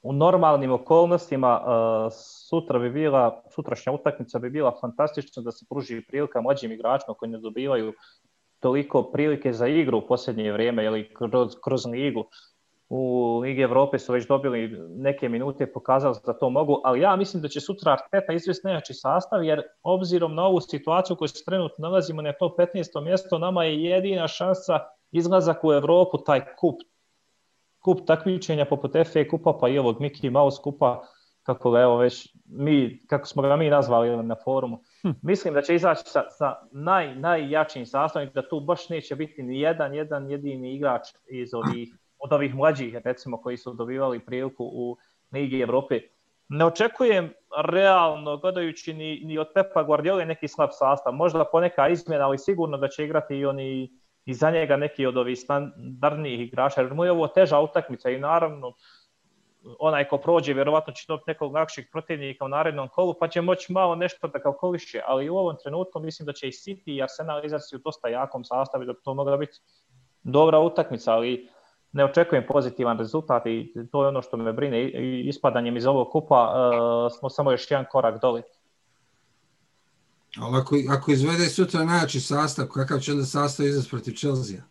[0.02, 2.14] u normalnim okolnostima uh,
[2.50, 7.32] sutra bi bila, sutrašnja utakmica bi bila fantastična da se pruži prilika mlađim igračima koji
[7.32, 7.94] ne dobivaju
[8.60, 12.26] toliko prilike za igru u posljednje vrijeme ili kroz, kroz ligu
[12.94, 17.42] u Ligi Evrope su već dobili neke minute pokazali da to mogu, ali ja mislim
[17.42, 21.76] da će sutra Arteta izvesti nejači sastav, jer obzirom na ovu situaciju koju se trenutno
[21.78, 23.04] nalazimo na to 15.
[23.04, 24.80] mjesto, nama je jedina šansa
[25.12, 26.76] izlazak u Evropu, taj kup,
[27.80, 31.04] kup takmičenja poput FA kupa pa i ovog Mickey Mouse kupa,
[31.44, 34.82] kako ga evo već mi, kako smo ga mi nazvali na forumu.
[35.02, 35.10] Hm.
[35.22, 39.60] Mislim da će izaći sa, sa naj, najjačim sastavom da tu baš neće biti ni
[39.60, 44.98] jedan, jedan jedini igrač iz ovih od ovih mlađih, recimo, koji su dobivali priliku u
[45.32, 46.00] Ligi Evrope.
[46.50, 47.34] Ne očekujem
[47.66, 51.14] realno, gledajući ni, ni od Pepa Guardiola neki slab sastav.
[51.14, 53.90] Možda poneka izmjena, ali sigurno da će igrati i oni
[54.26, 56.82] i za njega neki od ovih standardnijih igrača.
[56.82, 58.74] Jer mu je ovo teža utakmica i naravno
[59.80, 63.74] onaj ko prođe vjerovatno će dobiti nekog lakšeg protivnika u narednom kolu, pa će moći
[63.74, 67.46] malo nešto da kalkuliše, ali u ovom trenutku mislim da će i City i Arsenal
[67.46, 69.60] izaći u dosta jakom sastavu, da bi to mogla biti
[70.24, 71.50] dobra utakmica, ali
[71.94, 74.90] ne očekujem pozitivan rezultat i to je ono što me brine.
[75.26, 78.42] Ispadanjem iz ovog kupa uh, smo samo još jedan korak doli.
[80.38, 84.62] Ali ako, ako izvede sutra najjači sastav, kakav će onda sastav izać protiv Chelsea?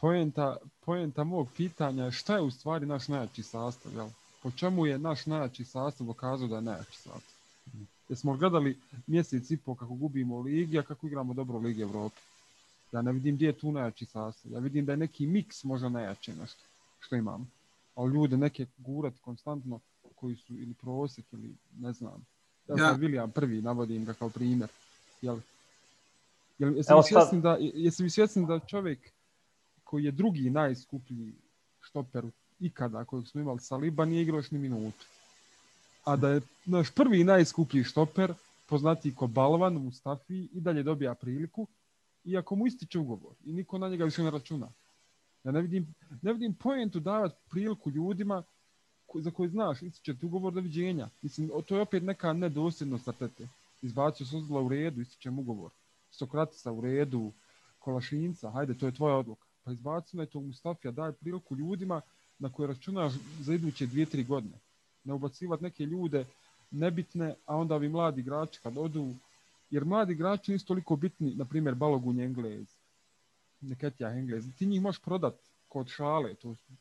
[0.00, 3.92] Poenta, poenta mog pitanja je šta je u stvari naš najjači sastav?
[3.94, 4.08] Jel?
[4.42, 7.30] Po čemu je naš najjači sastav pokazao da je najjači sastav?
[8.08, 12.16] Jesmo gledali mjesec i pol kako gubimo ligi, a kako igramo dobro u Ligi Evrope?
[12.92, 14.52] Ja ne vidim gdje je tu najjači sastav.
[14.52, 16.64] Ja vidim da je neki miks možda najjači nešto
[17.00, 17.46] što imamo.
[17.94, 19.80] Ali ljude neke gurat konstantno
[20.14, 22.26] koji su ili prosjek ili ne znam.
[22.68, 22.96] Ja, ja.
[22.98, 24.68] William prvi navodim ga kao primjer.
[25.22, 25.38] Jel,
[26.58, 28.98] jel, jesi, Evo, svjesni da, jesi vi svjesni da čovjek
[29.84, 31.32] koji je drugi najskuplji
[31.80, 32.24] štoper
[32.60, 35.06] ikada kojeg smo imali Saliba nije igrao još ni minutu.
[36.04, 38.34] A da je naš prvi najskuplji štoper
[38.66, 41.66] poznati ko Balvan, Mustafi i dalje dobija priliku
[42.24, 44.72] iako mu ističe ugovor i niko na njega više ne računa.
[45.44, 48.42] Ja ne vidim, ne vidim pojentu davati priliku ljudima
[49.14, 51.08] za koje znaš, ističe ti ugovor doviđenja.
[51.22, 53.48] Mislim, to je opet neka nedosljednost tete.
[53.82, 55.70] Izbacio Sozla u redu, ističem ugovor.
[56.10, 57.32] Sokratisa u redu,
[57.78, 59.46] Kolašinca, hajde, to je tvoja odluka.
[59.64, 62.00] Pa izbaci na tog Mustafija, daj priliku ljudima
[62.38, 64.58] na koje računaš za iduće dvije, tri godine.
[65.04, 66.24] Ne ubacivati neke ljude
[66.70, 69.14] nebitne, a onda ovi mladi igrači kad odu
[69.70, 72.66] jer mladi igrači nisu toliko bitni, na primjer Balogun Englez,
[73.60, 75.34] Neketija Englez, ti njih možeš prodat
[75.68, 76.72] kod šale, to su,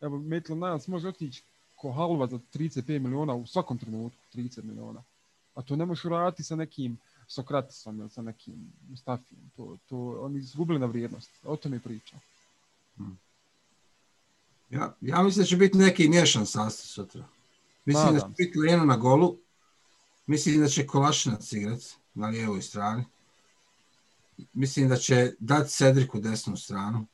[0.00, 1.42] evo Maitland Niles može otići
[1.76, 5.02] ko halva za 35 miliona u svakom trenutku, 30 miliona.
[5.54, 9.40] A to ne možeš uraditi sa nekim Sokratisom ili sa nekim Mustafijom.
[9.56, 11.30] To, to, oni izgubili na vrijednost.
[11.44, 12.16] O tome je priča.
[12.96, 13.18] Hmm.
[14.70, 17.24] Ja, ja mislim da će biti neki miješan sastav sutra.
[17.84, 18.14] Mislim Nadam.
[18.14, 19.36] da će biti Leno na golu.
[20.26, 23.04] Mislim da će Kolašinac igrati na lijevoj strani.
[24.52, 27.06] Mislim da će dati Cedriku desnu stranu.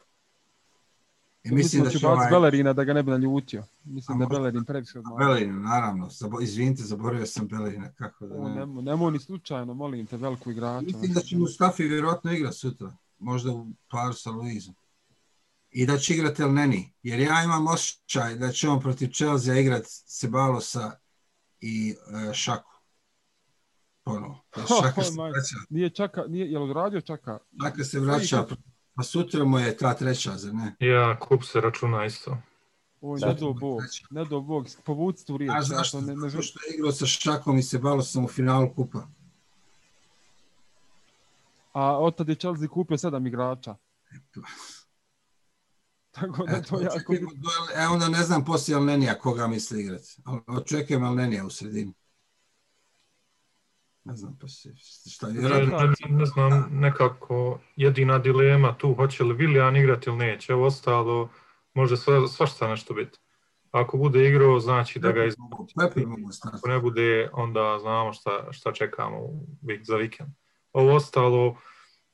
[1.44, 2.30] I mislim da će ovaj...
[2.30, 3.64] Belerina da ga ne bi naljutio.
[3.84, 5.18] Mislim da Belerin previše odmah.
[5.18, 6.08] Belerin, naravno.
[6.08, 7.92] Zabo, izvinite, zaboravio sam Belerina.
[7.92, 8.54] Kako da ne...
[8.54, 10.86] Nemo, nemo ni slučajno, molim te, veliko igrača.
[10.86, 12.96] Mislim da će Mustafi vjerojatno igra sutra.
[13.18, 14.74] Možda u paru sa Luizom.
[15.70, 16.92] I da će igrati El Neni.
[17.02, 20.92] Jer ja imam osjećaj da će on protiv Chelsea igrati Sebalosa
[21.60, 21.94] i
[22.28, 22.75] uh, Šaku
[24.10, 24.44] ponovo.
[24.82, 25.56] Čaka se vraća.
[25.70, 27.38] Nije čaka, nije, jel odradio čaka?
[27.64, 28.46] Čaka se vraća,
[28.94, 30.76] pa sutra mu je ta treća, zar ne?
[30.80, 32.38] Ja, kup se računa isto.
[33.00, 35.52] Oj, ne do Bog, ne do Bog, povuci tu riječ.
[35.54, 36.00] A zašto?
[36.00, 36.30] Ne, ne...
[36.30, 39.06] što je igrao sa Šakom i se balo sam u finalu kupa.
[41.72, 43.76] A od tada je Chelsea kupio sedam igrača.
[46.10, 47.14] Tako da to jako...
[47.76, 50.16] E, onda ne znam poslije Alnenija koga misli igrati.
[50.46, 51.92] Očekujem Alnenija u sredini.
[54.06, 54.74] Ne znam, pa se,
[55.10, 55.32] šta je...
[55.34, 60.52] Ne, ne, ne, znam, nekako jedina dilema tu, hoće li Viljan igrati ili neće.
[60.52, 61.28] Evo ostalo,
[61.74, 63.18] može sva, svašta nešto biti.
[63.70, 65.56] Ako bude igrao, znači da ga izgubi.
[66.52, 69.20] Ako ne bude, onda znamo šta, šta čekamo
[69.82, 70.30] za vikend.
[70.72, 71.56] Ovo ostalo,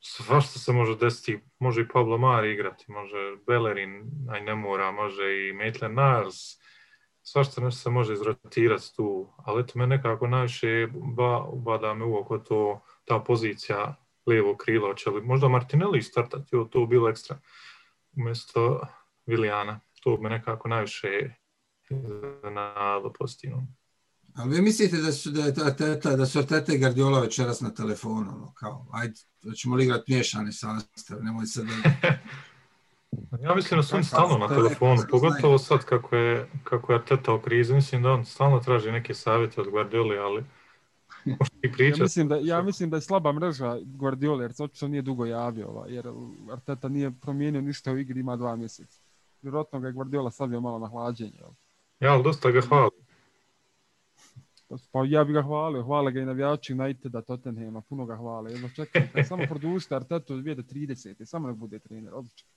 [0.00, 1.40] svašta se može desiti.
[1.58, 6.58] Može i Pablo Mari igrati, može Bellerin, aj ne mora, može i Maitland Niles,
[7.22, 12.16] svašta nešto se može izrotirati tu, ali to me nekako najviše ba, ubada me u
[12.16, 13.96] oko to, ta pozicija
[14.26, 17.38] lijevo krilo, će li možda Martinelli startati, jo, to bilo ekstra,
[18.16, 18.80] umjesto
[19.26, 21.08] Vilijana, to me nekako najviše
[21.90, 23.66] iznenadilo pozitivno.
[24.34, 28.30] Ali vi mislite da su, da, da, da, da su Tete Guardiola večeras na telefonu,
[28.30, 29.14] ono, kao, ajde,
[29.56, 31.70] ćemo li igrati miješane sastave, nemoj se da...
[33.42, 37.32] Ja mislim da su oni stalno na telefonu, pogotovo sad kako je, kako je Teta
[37.34, 40.44] u krizi, mislim da on stalno traži neke savjete od Guardioli, ali
[41.62, 42.00] i pričati.
[42.00, 45.26] Ja mislim, da, ja mislim da je slaba mreža Guardiola, jer se očito nije dugo
[45.26, 46.06] javio, ovaj, jer
[46.52, 49.00] Arteta nije promijenio ništa u igri, ima dva mjeseca.
[49.42, 51.38] Vjerojatno ga je Guardiola stavio malo na hlađenje.
[52.00, 52.90] Ja, ali dosta ga hvali.
[54.92, 58.52] Pa ja bih ga hvalio, hvale ga i navijači Uniteda, Tottenhama, puno ga hvale.
[58.52, 61.24] Jedno čekam, samo produžite Artetu 2030.
[61.24, 62.51] Samo ne bude trener, odlično.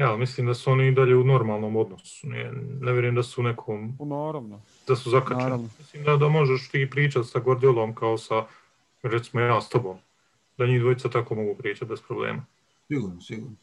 [0.00, 2.28] Ja, mislim da su oni i dalje u normalnom odnosu.
[2.28, 3.96] Ne, ne vjerujem da su u nekom...
[4.00, 4.60] Naravno.
[4.88, 5.42] Da su zakačeni.
[5.42, 5.68] Naravno.
[5.78, 8.46] Mislim da, da možeš ti pričati sa Gordiolom kao sa,
[9.02, 9.96] recimo ja s tobom.
[10.58, 12.44] Da njih dvojica tako mogu pričati bez problema.
[12.88, 13.56] Sigurno, sigurno.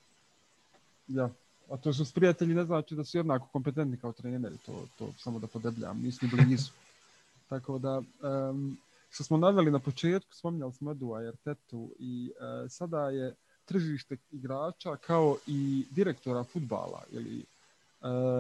[1.08, 1.30] Ja.
[1.70, 4.58] A to su prijatelji ne znači da su jednako kompetentni kao treneri.
[4.66, 6.02] To, to samo da podebljam.
[6.04, 6.72] Nisu ni blizu.
[7.50, 8.02] tako da,
[8.50, 8.78] um,
[9.10, 13.36] što smo naveli na početku, spominjali smo Edu Ajertetu i uh, sada je
[13.68, 17.46] tržište igrača kao i direktora futbala ili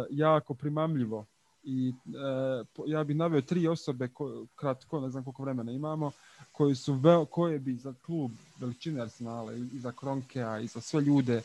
[0.09, 1.25] jako primamljivo.
[1.63, 1.93] I
[2.86, 4.09] ja bih naveo tri osobe,
[4.55, 6.11] kratko, ne znam koliko vremena imamo,
[6.51, 11.41] koji su koje bi za klub veličine Arsenala i za Kronkea i za sve ljude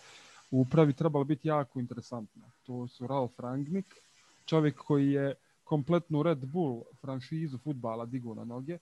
[0.51, 2.43] u upravi trebalo biti jako interesantno.
[2.67, 3.89] To su Ralf Rangnick,
[4.47, 8.79] čovjek koji je kompletnu Red Bull franšizu futbala digu na noge,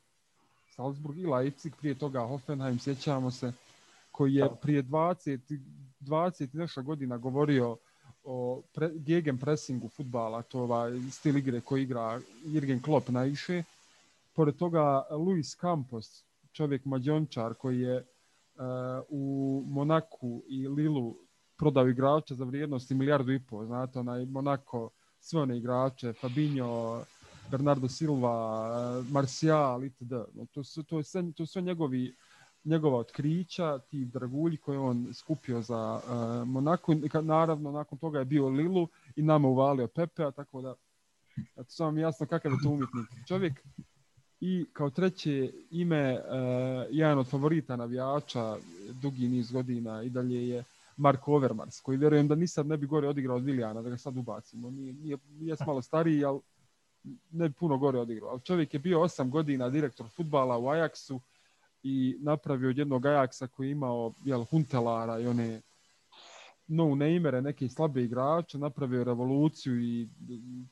[0.77, 3.53] Salzburg i Leipzig, prije toga Hoffenheim, sjećamo se,
[4.11, 5.61] koji je prije 20,
[6.01, 7.77] 20 nešto godina govorio
[8.25, 13.63] o pre, gegen pressingu futbala, to ovaj stil igre koji igra Jürgen Klopp najviše.
[14.33, 18.05] Pored toga Luis Campos, čovjek mađončar koji je uh,
[19.09, 21.17] u Monaku i Lilu
[21.57, 23.67] prodao igrača za vrijednosti milijardu i pol.
[23.67, 24.91] Znate, onaj Monako,
[25.21, 27.05] sve one igrače, Fabinho,
[27.51, 30.13] Bernardo Silva, Marcial itd.
[30.51, 32.15] To su, to, je sve, to su sve njegovi
[32.65, 36.95] njegova otkrića, ti dragulji koje on skupio za uh, Monako.
[37.23, 40.75] Naravno, nakon toga je bio Lilu i nama uvalio Pepea, tako da
[41.55, 43.53] to sam jasno kakav je to umjetnik čovjek.
[44.41, 48.57] I kao treće ime, uh, jedan od favorita navijača
[49.03, 50.65] dugi niz godina i dalje je
[50.97, 54.17] Mark Overmars, koji vjerujem da nisam ne bi gore odigrao od Vilijana, da ga sad
[54.17, 54.71] ubacimo.
[54.71, 56.41] Nije, nije, nije malo stariji, ali
[57.31, 58.31] ne bi puno gore odigrao.
[58.31, 61.21] Ali čovjek je bio osam godina direktor futbala u Ajaxu
[61.83, 65.61] i napravio od jednog Ajaxa koji je imao jel, Huntelara i one
[66.67, 70.09] no neimere, neke slabe igrače, napravio revoluciju i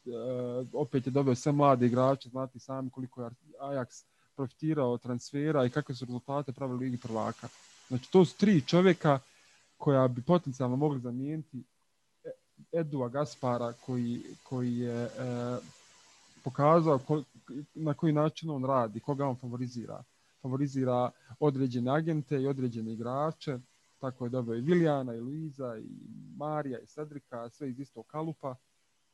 [0.06, 3.30] uh, opet je doveo sve mlade igrače, znate sami koliko je
[3.60, 4.04] Ajax
[4.36, 7.48] profitirao transfera i kakve su rezultate pravili Ligi prvaka.
[7.88, 9.18] Znači to su tri čovjeka
[9.76, 11.64] koja bi potencijalno mogli zamijeniti
[12.72, 15.08] Edua Gaspara koji, koji je e,
[16.44, 17.22] pokazao ko,
[17.74, 20.04] na koji način on radi, koga on favorizira.
[20.42, 21.10] Favorizira
[21.40, 23.58] određene agente i određene igrače,
[23.98, 25.88] tako je dobio i Vilijana, i Luiza, i
[26.36, 28.54] Marija, i Sedrika, sve iz istog kalupa.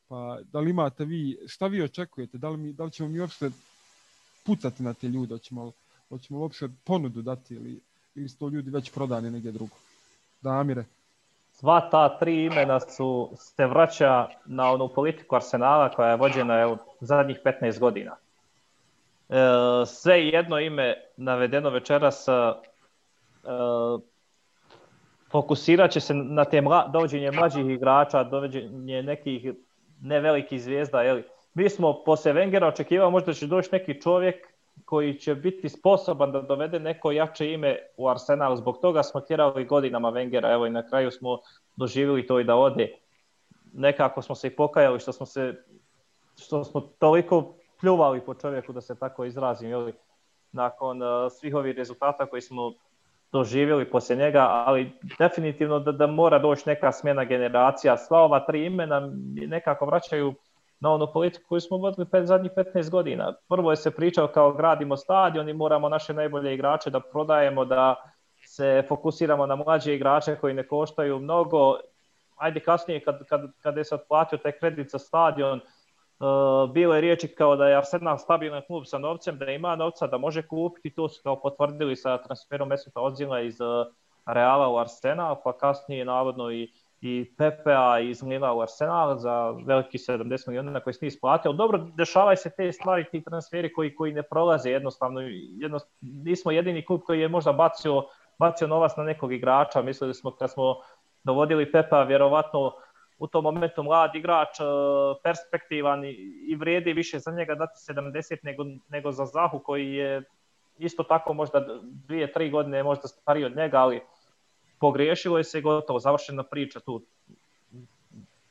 [0.07, 3.19] Pa da li imate vi, šta vi očekujete, da li, mi, da li ćemo mi
[3.19, 3.49] uopšte
[4.45, 5.71] pucati na te ljude, hoćemo,
[6.09, 7.81] hoćemo uopšte ponudu dati ili,
[8.15, 9.75] ili su to ljudi već prodani negdje drugo?
[10.41, 10.85] Damire?
[11.51, 16.77] Sva ta tri imena su se vraća na onu politiku Arsenala koja je vođena evo,
[17.01, 18.15] zadnjih 15 godina.
[19.29, 19.35] E,
[19.85, 22.31] sve jedno ime navedeno večeras e,
[25.31, 26.91] fokusirat će se na te mla,
[27.33, 29.53] mlađih igrača, dovođenje nekih
[30.01, 31.01] nevelikih zvijezda.
[31.01, 31.23] Jeli.
[31.53, 34.35] Mi smo posle Wengera očekivali možda će doći neki čovjek
[34.85, 38.55] koji će biti sposoban da dovede neko jače ime u Arsenal.
[38.55, 41.39] Zbog toga smo tjerali godinama Wengera, evo i na kraju smo
[41.75, 42.95] doživjeli to i da ode.
[43.73, 45.63] Nekako smo se i pokajali što smo se
[46.37, 47.53] što smo toliko
[47.85, 49.93] pljuvali po čovjeku da se tako izrazim, jeli,
[50.51, 52.73] nakon uh, svih ovih rezultata koji smo
[53.31, 57.97] doživjeli poslije njega, ali definitivno da, da mora doći neka smjena generacija.
[57.97, 59.11] Sva ova tri imena
[59.47, 60.33] nekako vraćaju
[60.79, 63.33] na onu politiku koju smo vodili pet, zadnjih 15 godina.
[63.49, 67.95] Prvo je se pričao kao gradimo stadion i moramo naše najbolje igrače da prodajemo, da
[68.45, 71.77] se fokusiramo na mlađe igrače koji ne koštaju mnogo.
[72.35, 75.61] Ajde kasnije kad, kad, kad je se otplatio taj kredit za stadion,
[76.19, 80.07] uh, bilo je riječi kao da je Arsenal stabilan klub sa novcem, da ima novca,
[80.07, 83.67] da može kupiti, to su kao potvrdili sa transferom Mesota Ozila iz uh,
[84.25, 89.97] Reala u Arsenal, pa kasnije navodno i i Pepea iz Mlina u Arsenal za veliki
[89.97, 91.53] 70 miliona koji se nije isplatio.
[91.53, 95.21] Dobro, dešavaju se te stvari, ti transferi koji, koji ne prolaze jednostavno.
[95.61, 95.95] jednostavno.
[96.01, 98.03] Nismo jedini klub koji je možda bacio,
[98.39, 99.81] bacio novac na nekog igrača.
[99.81, 100.75] Mislili smo kad smo
[101.23, 102.73] dovodili Pepa, vjerovatno
[103.17, 104.63] u tom momentu mlad igrač, e,
[105.23, 110.23] perspektivan i, vrijedi više za njega dati 70 nego, nego za Zahu koji je
[110.77, 114.01] isto tako možda dvije, tri godine možda stariji od njega, ali
[114.79, 117.01] pogriješilo je se gotovo, završena priča tu.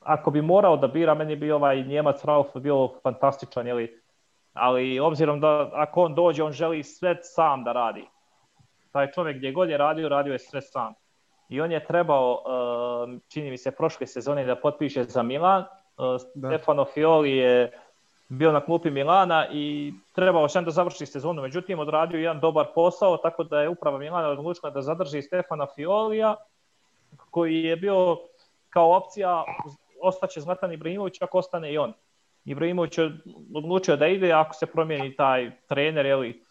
[0.00, 4.04] Ako bi morao da bira, meni bi ovaj Njemac Rauf bio fantastičan, jeli?
[4.54, 8.04] ali obzirom da ako on dođe, on želi sve sam da radi.
[8.92, 10.94] Taj čovjek gdje god je radio, radio je sve sam.
[11.48, 15.64] I on je trebao, uh, čini mi se, prošle sezone da potpiše za Milan.
[15.96, 17.72] Uh, Stefano Fioli je
[18.28, 23.16] bio na klupi Milana i trebao sam da završi sezonu, međutim odradio jedan dobar posao,
[23.16, 26.36] tako da je uprava Milana odlučila da zadrži Stefana Fiolija,
[27.30, 28.18] koji je bio
[28.70, 29.44] kao opcija,
[30.02, 31.92] ostaće Zlatan Ibrahimović ako ostane i on.
[32.44, 33.12] Ibrahimović je
[33.54, 36.44] odlučio da ide ako se promijeni taj trener, jeli,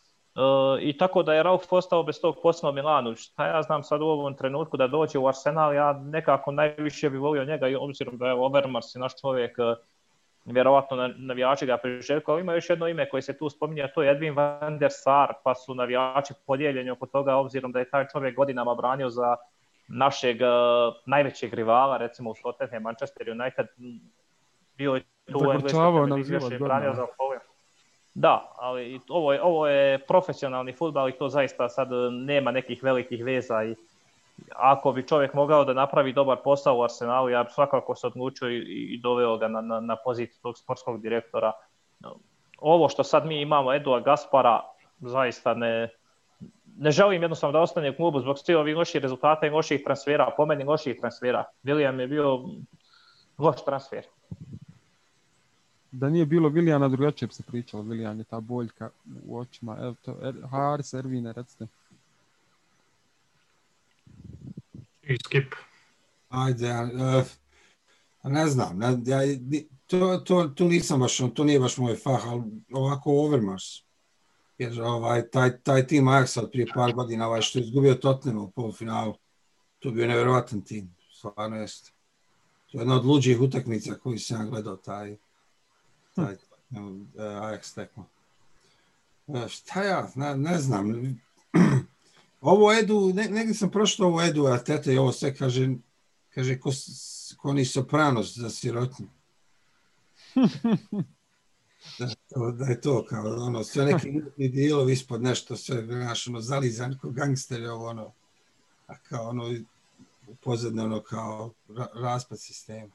[0.82, 3.16] I tako da je Rauf ostao bez tog posla u Milanu.
[3.16, 7.18] Šta ja znam sad u ovom trenutku da dođe u Arsenal, ja nekako najviše bi
[7.18, 9.78] volio njega, obzirom da je Overmars i naš čovjek uh,
[10.46, 14.16] vjerovatno navijači ga priželjkuju, ali ima još jedno ime koje se tu spominje, to je
[14.16, 18.36] Edwin van der Sar, pa su navijači podijeljeni oko toga, obzirom da je taj čovjek
[18.36, 19.36] godinama branio za
[19.88, 23.68] našeg uh, najvećeg rivala, recimo u Tottenham, Manchester United,
[24.78, 27.06] bio je tu u Engleskoj branio za
[28.14, 33.26] Da, ali ovo je, ovo je profesionalni futbal i to zaista sad nema nekih velikih
[33.26, 33.76] veza i
[34.56, 38.60] ako bi čovjek mogao da napravi dobar posao u Arsenalu, ja svakako se odlučio i,
[38.94, 41.52] i doveo ga na, na, na poziciju tog sportskog direktora.
[42.58, 44.62] Ovo što sad mi imamo Edua Gaspara,
[45.00, 45.90] zaista ne,
[46.78, 50.34] ne želim jednostavno da ostane u klubu zbog svih ovih loših rezultata i loših transfera,
[50.38, 51.44] po meni loših transfera.
[51.64, 52.40] William je bio
[53.38, 54.06] loš transfer.
[55.94, 57.84] Da nije bilo Vilijana, drugačije bi se pričalo.
[57.84, 58.90] Vilijan je ta boljka
[59.26, 59.78] u očima.
[59.82, 61.68] Evo to, er, Haris, Ervine, recite.
[65.04, 65.54] I skip.
[66.30, 67.28] Ajde, uh,
[68.24, 69.20] ne znam, ne, ja,
[69.88, 73.64] to, to, to nisam baš, to nije baš moj fah, ali ovako Overmars.
[74.58, 78.44] Jer ovaj, taj, taj tim Ajaxa od prije par godina, ovaj, što je izgubio Tottenham
[78.44, 79.14] u polufinalu,
[79.80, 81.92] to bio nevjerovatan tim, stvarno jeste.
[82.72, 85.18] To je jedna od luđih utakmica koju sam ja gledao, taj,
[86.16, 86.36] taj
[86.70, 87.04] hm.
[87.18, 88.06] Ajax tekmo.
[89.50, 90.94] Šta ja, ne, ne znam.
[92.42, 95.70] Ovo Edu, ne, negdje sam prošao ovo Edu, a tete i ovo sve kaže,
[96.34, 96.72] kaže ko,
[97.38, 99.08] ko ni sopranos za sirotnju.
[102.00, 106.28] da, to, da je to kao ono, sve neki mutni dijelovi ispod nešto, sve, znaš,
[106.28, 108.12] ono, zalizan kao gangster, ovo, ono,
[108.88, 109.56] a kao ono,
[110.44, 112.92] pozadne, ono, kao ra, raspad sistema.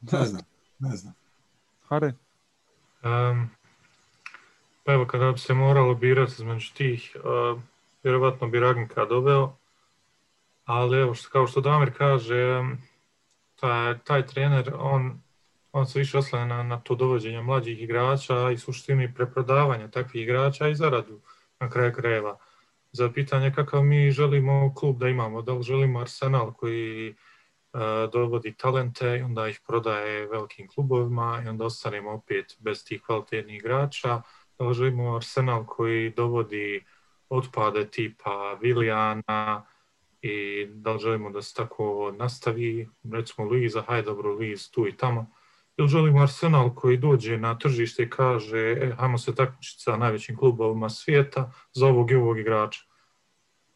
[0.00, 0.42] Ne znam,
[0.78, 1.14] ne znam.
[1.88, 2.14] Hare?
[3.04, 3.50] Um,
[4.84, 7.60] pa evo, kada bi se moralo birati između tih, uh,
[8.02, 9.56] vjerovatno bi Ragnika doveo,
[10.64, 12.62] ali evo, što, kao što Damir kaže,
[13.60, 15.20] taj, taj trener, on,
[15.72, 20.68] on se više oslanja na, na to dovođenje mlađih igrača i suštini preprodavanja takvih igrača
[20.68, 21.20] i zaradu
[21.60, 22.38] na kraju krajeva.
[22.92, 27.14] Za pitanje kakav mi želimo klub da imamo, da li želimo Arsenal koji
[28.12, 33.56] dovodi talente i onda ih prodaje velikim klubovima i onda ostanemo opet bez tih kvalitetnih
[33.56, 34.22] igrača,
[34.72, 36.84] želimo Arsenal koji dovodi
[37.28, 39.66] otpade tipa Vilijana
[40.22, 44.96] i da li želimo da se tako nastavi, recimo Luiza, hajde dobro Luiz tu i
[44.96, 45.26] tamo,
[45.76, 50.36] ili želimo Arsenal koji dođe na tržište i kaže e, hajmo se takmičiti sa najvećim
[50.36, 52.80] klubovima svijeta za ovog i ovog igrača.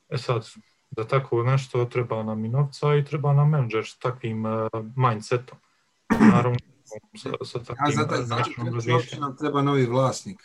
[0.09, 0.47] E sad,
[0.97, 5.59] za tako nešto treba nam i novca i treba nam menadžer s takvim uh, mindsetom.
[6.33, 6.59] Naravno,
[7.17, 7.87] sa, sa takvim...
[7.87, 10.41] Ja, zato, znači, nam treba novi vlasnik.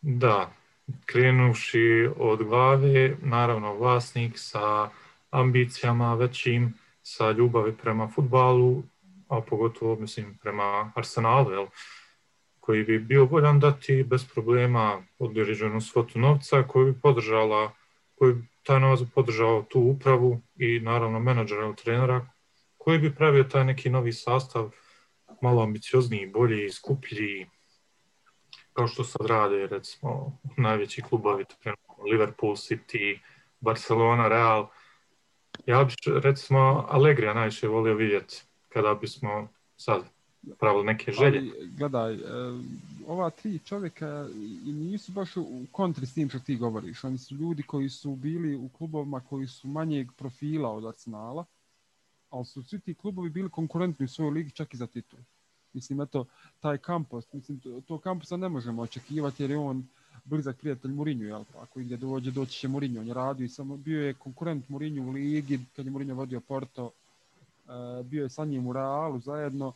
[0.00, 0.52] Da,
[1.06, 4.90] krenuši od glave, naravno vlasnik sa
[5.30, 8.82] ambicijama većim, sa ljubavi prema futbalu,
[9.28, 11.66] a pogotovo mislim prema Arsenalu, jel,
[12.60, 17.72] koji bi bio voljan dati bez problema određenu svotu novca koji bi podržala,
[18.14, 22.26] koji bi taj novac podržao tu upravu i naravno menadžera ili trenera
[22.78, 24.70] koji bi pravio taj neki novi sastav
[25.42, 27.46] malo ambiciozniji, bolji, skuplji,
[28.72, 31.44] kao što sad rade recimo najveći klubovi,
[32.10, 33.18] Liverpool, City,
[33.60, 34.66] Barcelona, Real.
[35.66, 40.02] Ja bih recimo Allegrija najviše volio vidjeti kada bismo sad
[40.58, 41.38] pravili neke želje.
[41.38, 42.18] Ali, gledaj, e,
[43.06, 44.28] ova tri čovjeka
[44.64, 47.04] nisu baš u kontri s tim što ti govoriš.
[47.04, 51.44] Oni su ljudi koji su bili u klubovima koji su manjeg profila od Arsenala,
[52.30, 55.18] ali su svi ti klubovi bili konkurentni u svojoj ligi čak i za titul.
[55.72, 56.24] Mislim, eto,
[56.60, 59.86] taj kampus, mislim, to, to kampusa ne možemo očekivati jer je on
[60.24, 61.44] blizak prijatelj Mourinho, jel?
[61.60, 63.00] Ako gdje dođe, doći će Mourinho.
[63.00, 66.40] On je radio i samo bio je konkurent Mourinho u ligi, kad je Mourinho vodio
[66.40, 69.72] Porto, uh, bio je sa njim u Realu zajedno.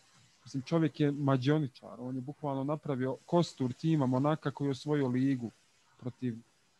[0.46, 2.00] Mislim, čovjek je mađioničar.
[2.00, 5.50] On je bukvalno napravio kostur tima Monaka koji je osvojio ligu
[6.00, 6.36] protiv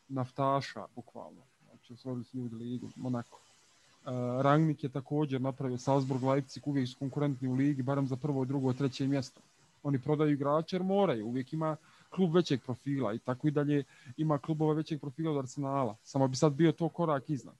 [0.09, 1.43] naftaša, bukvalno.
[1.65, 3.39] Znači, osvojili su ligu, Monako.
[3.39, 4.13] Uh,
[4.43, 8.73] Rangnick je također napravio Salzburg, Leipzig, uvijek su konkurentni u ligi, barem za prvo, drugo,
[8.73, 9.41] treće mjesto.
[9.83, 11.77] Oni prodaju igrače jer moraju, uvijek ima
[12.11, 13.85] klub većeg profila i tako i dalje
[14.17, 15.97] ima klubova većeg profila od Arsenala.
[16.03, 17.55] Samo bi sad bio to korak iznad.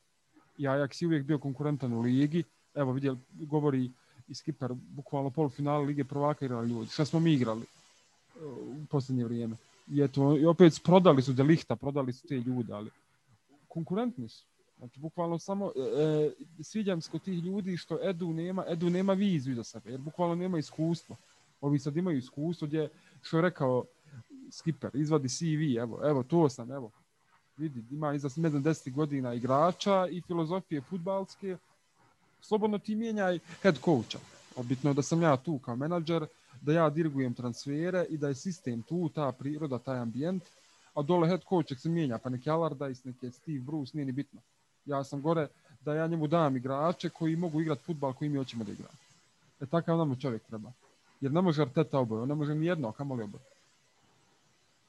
[0.59, 2.45] I Ajax je uvijek bio konkurentan u ligi.
[2.75, 3.91] Evo vidjeli, govori
[4.29, 6.91] i Skipper, bukvalno polufinale Lige prvaka igrali ljudi.
[6.91, 7.67] Šta smo mi igrali
[8.43, 9.57] u posljednje vrijeme?
[9.89, 12.91] I, eto, i opet prodali su Delihta, prodali su te ljude, ali
[13.69, 14.45] konkurentni su.
[14.79, 15.81] Znači, bukvalno samo e,
[16.61, 20.01] e sviđam se kod tih ljudi što Edu nema, Edu nema viziju za sebe, jer
[20.01, 21.17] bukvalno nema iskustva.
[21.61, 22.89] Ovi sad imaju iskustvo gdje,
[23.23, 23.85] što je rekao
[24.51, 26.91] Skipper, izvadi CV, evo, evo, to sam, evo.
[27.57, 31.57] Vidi, ima iza ne znam, 10 godina igrača i filozofije futbalske.
[32.49, 34.19] Slobodno ti mijenjaj head coacha.
[34.57, 36.27] Obitno je da sam ja tu kao menadžer,
[36.61, 40.43] da ja dirigujem transfere i da je sistem tu, ta priroda, taj ambijent,
[40.95, 44.41] a dole head coach se mijenja, pa neki Allardyce, neki Steve Bruce, nije ni bitno.
[44.85, 45.49] Ja sam gore
[45.81, 48.99] da ja njemu dam igrače koji mogu igrati futbal koji mi hoćemo da igramo.
[49.61, 50.73] E takav nam čovjek treba.
[51.21, 53.45] Jer ne može Arteta oboje, ne može ni jedno, kamoli oboje.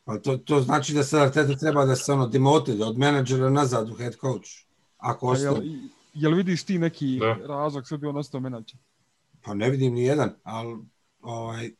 [0.05, 3.89] Pa to, to znači da se Arteta treba da se ono demoted od menadžera nazad
[3.89, 4.49] u head coach.
[4.97, 5.96] Ako A jel, ostane.
[6.17, 7.33] Jel vidiš ti neki Da.
[7.47, 8.79] razlog sve bi on ostao menadžer?
[9.41, 10.77] Pa ne vidim ni jedan, ali
[11.21, 11.71] ovaj,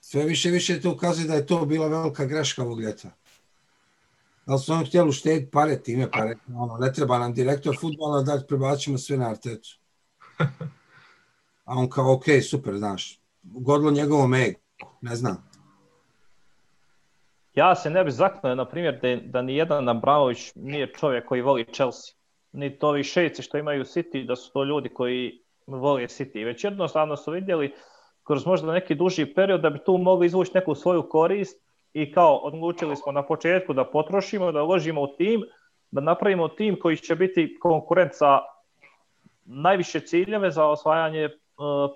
[0.00, 3.10] sve više više to ukazuje da je to bila velika greška ovog ljeta.
[4.46, 7.76] Da li su oni htjeli uštediti pare time, pa rekli, ono, ne treba nam direktor
[7.80, 9.68] futbola, da prebacimo sve na Artetu.
[11.64, 13.20] A on kao, ok, super, znaš,
[13.54, 14.58] ugodilo njegovom ego,
[15.00, 15.50] ne znam.
[17.54, 21.42] Ja se ne bi zaknuo, na primjer, da, da ni jedan Abramović nije čovjek koji
[21.42, 22.14] voli Chelsea.
[22.52, 26.44] Ni to ovi šejci što imaju City, da su to ljudi koji vole City.
[26.44, 27.74] Već jednostavno su vidjeli
[28.24, 32.36] kroz možda neki duži period da bi tu mogli izvući neku svoju korist i kao
[32.36, 35.42] odlučili smo na početku da potrošimo, da uložimo u tim,
[35.90, 38.12] da napravimo tim koji će biti konkurent
[39.44, 41.30] najviše ciljeve za osvajanje e,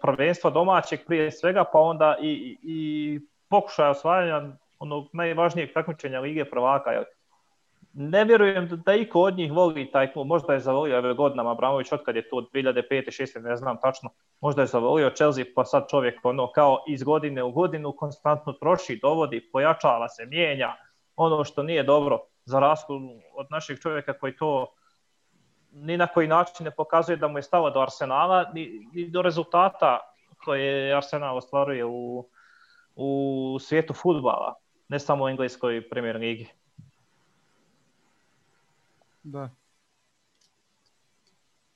[0.03, 6.91] prvenstva domaćeg prije svega, pa onda i, i, pokušaja osvajanja onog najvažnijeg takmičenja Lige prvaka.
[7.93, 10.27] Ne vjerujem da, iko od njih voli taj klub.
[10.27, 12.83] Možda je zavolio ove godinama Abramović od kad je tu od 2005.
[12.91, 13.43] 6.
[13.43, 14.11] ne znam tačno.
[14.41, 18.99] Možda je zavolio Chelsea pa sad čovjek ono kao iz godine u godinu konstantno troši,
[19.03, 20.77] dovodi, pojačava se, mijenja
[21.17, 22.93] ono što nije dobro za razliku
[23.35, 24.75] od našeg čovjeka koji to
[25.73, 29.23] ni na koji način ne pokazuje da mu je stalo do Arsenala ni, ni do
[29.23, 29.99] rezultata
[30.45, 32.29] koje Arsenal ostvaruje u,
[32.97, 34.55] u svijetu futbala,
[34.89, 36.60] ne samo u engleskoj premier ligi.
[39.23, 39.51] Da.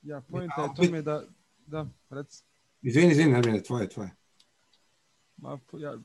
[0.03, 1.25] Ja, pojenta je opet- tome da,
[1.67, 2.43] da, reci.
[2.83, 4.11] Izvini, izvini, Nermine, tvoje, tvoje.
[5.37, 5.99] Ma, ja,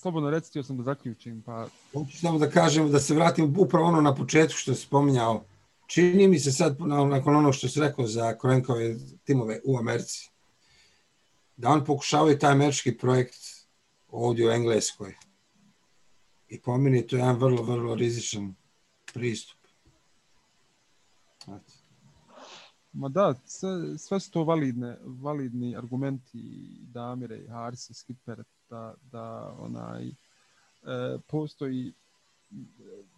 [0.00, 3.86] slobodno reci, htio sam da zaključim, pa Hoću samo da kažem, da se vratim upravo
[3.86, 5.44] ono na početku što si spominjao.
[5.86, 10.30] Čini mi se sad, na- nakon onog što si rekao za Kroenkove timove u Americi,
[11.56, 13.34] da on pokušavaju taj američki projekt
[14.08, 15.14] ovdje u Engleskoj.
[16.48, 18.54] I po meni to je jedan vrlo, vrlo rizičan
[19.14, 19.57] pristup.
[22.92, 29.54] Ma da, sve, sve su to validne, validni argumenti Damire i Harisa, Skipper, da, da
[29.58, 30.12] onaj, e,
[31.26, 31.92] postoji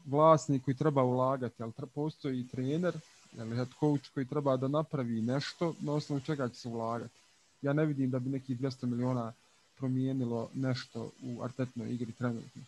[0.04, 2.94] vlasnik koji treba ulagati, ali postoji trener,
[3.32, 7.14] ili head coach koji treba da napravi nešto na osnovu čega će se ulagati.
[7.62, 9.32] Ja ne vidim da bi nekih 200 miliona
[9.76, 12.62] promijenilo nešto u artetnoj igri trenutno.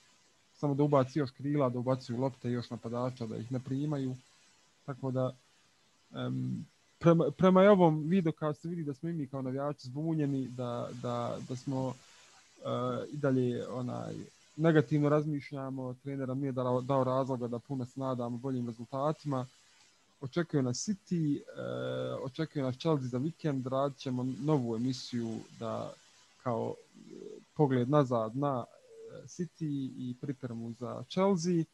[0.55, 4.17] Samo da ubaci još krila, da ubacuju lopte i još napadača, da ih ne primaju.
[4.87, 5.35] Tako da,
[6.99, 11.39] prema, prema ovom videu se vidi da smo i mi kao navijači zbunjeni, da, da,
[11.49, 11.95] da smo
[12.59, 12.69] e,
[13.13, 14.15] i dalje onaj,
[14.57, 19.47] negativno razmišljamo, trener nam nije dao, dao razloga da puno se nadamo boljim rezultatima.
[20.21, 25.93] Očekuje nas City, e, očekuje nas Chelsea za vikend, radit ćemo novu emisiju da
[26.43, 27.15] kao e,
[27.55, 28.65] pogled nazad na
[29.27, 31.65] City i pripremu za Chelsea.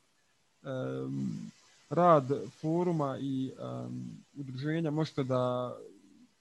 [0.63, 1.51] Em,
[1.91, 2.31] rad
[2.61, 5.75] foruma i um, udruženja možete da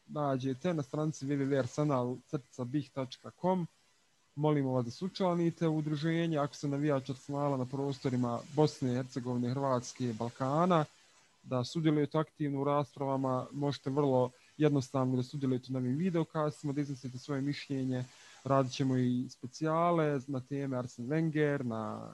[0.07, 3.67] nađete na stranici www.arsenal.bih.com
[4.37, 6.37] Molimo vas da se učlanite u udruženje.
[6.37, 10.85] Ako ste navijač Arsenala na prostorima Bosne, Hercegovine, Hrvatske, Balkana,
[11.43, 17.17] da sudjelujete aktivno u raspravama, možete vrlo jednostavno da sudjelujete na ovim videokastima, da iznesete
[17.17, 18.03] svoje mišljenje,
[18.43, 22.13] radit ćemo i specijale na teme Arsene Wenger, na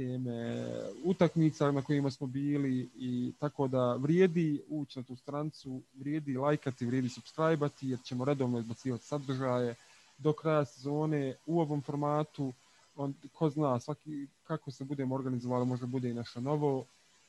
[0.00, 0.66] teme
[1.04, 6.86] utakmica na kojima smo bili i tako da vrijedi ući na tu strancu, vrijedi lajkati,
[6.86, 9.74] vrijedi subscribe-ati jer ćemo redovno izbacivati sadržaje
[10.18, 12.52] do kraja sezone u ovom formatu.
[12.96, 16.86] On, ko zna, svaki, kako se budemo organizovali, možda bude i nešto novo.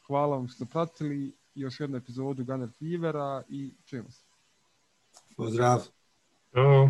[0.08, 4.24] Hvala vam što ste pratili još jednu epizodu Gunner Fevera i čujemo se.
[5.38, 5.88] Pozdrav.
[6.54, 6.90] Ćao.